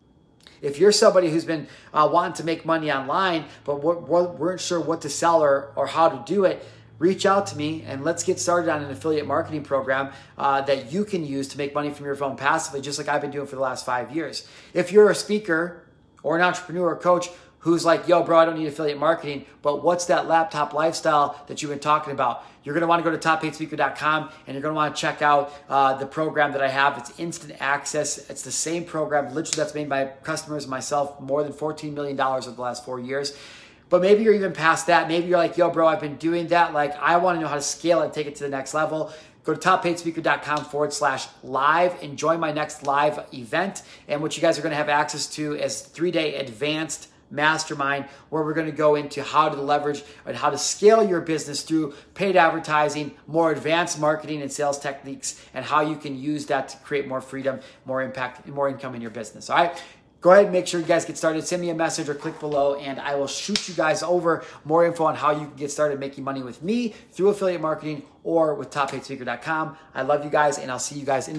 if 0.61 0.77
you're 0.77 0.91
somebody 0.91 1.29
who's 1.29 1.45
been 1.45 1.67
uh, 1.93 2.09
wanting 2.11 2.33
to 2.33 2.43
make 2.43 2.65
money 2.65 2.91
online 2.91 3.45
but 3.63 3.81
weren't 3.81 4.61
sure 4.61 4.79
what 4.79 5.01
to 5.01 5.09
sell 5.09 5.41
or, 5.41 5.71
or 5.75 5.87
how 5.87 6.09
to 6.09 6.21
do 6.31 6.43
it, 6.43 6.65
reach 6.99 7.25
out 7.25 7.47
to 7.47 7.57
me 7.57 7.83
and 7.87 8.03
let's 8.03 8.23
get 8.23 8.39
started 8.39 8.69
on 8.69 8.83
an 8.83 8.91
affiliate 8.91 9.25
marketing 9.25 9.63
program 9.63 10.11
uh, 10.37 10.61
that 10.61 10.91
you 10.91 11.05
can 11.05 11.25
use 11.25 11.47
to 11.47 11.57
make 11.57 11.73
money 11.73 11.89
from 11.89 12.05
your 12.05 12.15
phone 12.15 12.35
passively, 12.35 12.81
just 12.81 12.97
like 12.99 13.07
I've 13.07 13.21
been 13.21 13.31
doing 13.31 13.47
for 13.47 13.55
the 13.55 13.61
last 13.61 13.85
five 13.85 14.13
years. 14.13 14.47
If 14.73 14.91
you're 14.91 15.09
a 15.09 15.15
speaker 15.15 15.85
or 16.23 16.35
an 16.35 16.41
entrepreneur 16.41 16.89
or 16.89 16.97
coach 16.97 17.29
who's 17.63 17.85
like, 17.85 18.09
yo, 18.09 18.21
bro, 18.23 18.39
I 18.39 18.45
don't 18.45 18.57
need 18.59 18.67
affiliate 18.67 18.99
marketing, 18.99 19.45
but 19.61 19.81
what's 19.83 20.05
that 20.05 20.27
laptop 20.27 20.73
lifestyle 20.73 21.41
that 21.47 21.61
you've 21.61 21.71
been 21.71 21.79
talking 21.79 22.11
about? 22.11 22.43
You're 22.63 22.73
gonna 22.73 22.87
wanna 22.87 23.03
go 23.03 23.11
to 23.11 23.17
toppaidspeaker.com 23.17 24.29
and 24.45 24.53
you're 24.53 24.61
gonna 24.61 24.73
wanna 24.73 24.93
check 24.93 25.21
out 25.21 25.53
uh, 25.69 25.93
the 25.93 26.05
program 26.05 26.51
that 26.51 26.61
I 26.61 26.67
have. 26.67 26.97
It's 26.97 27.17
instant 27.17 27.55
access. 27.61 28.29
It's 28.29 28.41
the 28.41 28.51
same 28.51 28.83
program, 28.83 29.33
literally, 29.33 29.55
that's 29.55 29.73
made 29.73 29.87
by 29.87 30.07
customers 30.23 30.67
myself 30.67 31.21
more 31.21 31.41
than 31.41 31.53
$14 31.53 31.93
million 31.93 32.19
over 32.19 32.51
the 32.51 32.61
last 32.61 32.83
four 32.83 32.99
years. 32.99 33.35
But 33.87 34.01
maybe 34.01 34.23
you're 34.23 34.33
even 34.33 34.51
past 34.51 34.87
that. 34.87 35.07
Maybe 35.07 35.27
you're 35.27 35.37
like, 35.37 35.55
yo, 35.55 35.69
bro, 35.69 35.87
I've 35.87 36.01
been 36.01 36.17
doing 36.17 36.47
that. 36.47 36.73
Like, 36.73 36.93
I 36.97 37.15
wanna 37.15 37.39
know 37.39 37.47
how 37.47 37.55
to 37.55 37.61
scale 37.61 38.01
it 38.01 38.05
and 38.05 38.13
take 38.13 38.27
it 38.27 38.35
to 38.35 38.43
the 38.43 38.49
next 38.49 38.73
level 38.73 39.13
go 39.43 39.53
to 39.53 39.59
toppaidspeaker.com 39.59 40.65
forward 40.65 40.93
slash 40.93 41.27
live 41.43 42.01
and 42.01 42.17
join 42.17 42.39
my 42.39 42.51
next 42.51 42.85
live 42.85 43.25
event. 43.33 43.81
And 44.07 44.21
what 44.21 44.37
you 44.37 44.41
guys 44.41 44.57
are 44.57 44.61
going 44.61 44.71
to 44.71 44.77
have 44.77 44.87
access 44.87 45.27
to 45.35 45.53
is 45.55 45.81
three 45.81 46.11
day 46.11 46.35
advanced 46.35 47.09
mastermind 47.33 48.05
where 48.29 48.43
we're 48.43 48.53
going 48.53 48.69
to 48.69 48.71
go 48.71 48.95
into 48.95 49.23
how 49.23 49.49
to 49.49 49.59
leverage 49.59 50.03
and 50.25 50.37
how 50.37 50.49
to 50.49 50.57
scale 50.57 51.07
your 51.07 51.19
business 51.19 51.63
through 51.63 51.93
paid 52.13 52.37
advertising, 52.37 53.11
more 53.27 53.51
advanced 53.51 53.99
marketing 53.99 54.41
and 54.41 54.51
sales 54.51 54.79
techniques, 54.79 55.43
and 55.53 55.65
how 55.65 55.81
you 55.81 55.97
can 55.97 56.17
use 56.17 56.45
that 56.45 56.69
to 56.69 56.77
create 56.77 57.07
more 57.07 57.21
freedom, 57.21 57.59
more 57.85 58.01
impact, 58.01 58.45
and 58.45 58.53
more 58.53 58.69
income 58.69 58.95
in 58.95 59.01
your 59.01 59.11
business. 59.11 59.49
All 59.49 59.57
right. 59.57 59.83
Go 60.23 60.31
ahead 60.31 60.45
and 60.45 60.53
make 60.53 60.67
sure 60.67 60.79
you 60.79 60.85
guys 60.85 61.03
get 61.03 61.17
started. 61.17 61.45
Send 61.45 61.61
me 61.61 61.69
a 61.69 61.75
message 61.75 62.07
or 62.07 62.15
click 62.15 62.39
below, 62.39 62.75
and 62.75 62.97
I 62.97 63.15
will 63.15 63.27
shoot 63.27 63.67
you 63.67 63.73
guys 63.73 64.01
over 64.01 64.45
more 64.63 64.85
info 64.85 65.03
on 65.03 65.15
how 65.15 65.31
you 65.31 65.47
can 65.47 65.55
get 65.57 65.69
started 65.69 65.99
making 65.99 66.23
money 66.23 66.41
with 66.41 66.63
me 66.63 66.95
through 67.11 67.27
affiliate 67.27 67.59
marketing 67.59 68.03
or 68.23 68.55
with 68.55 68.69
toppaidspeaker.com. 68.69 69.77
I 69.93 70.03
love 70.03 70.23
you 70.23 70.29
guys, 70.29 70.59
and 70.59 70.71
I'll 70.71 70.79
see 70.79 70.97
you 70.97 71.05
guys 71.05 71.27
in 71.27 71.31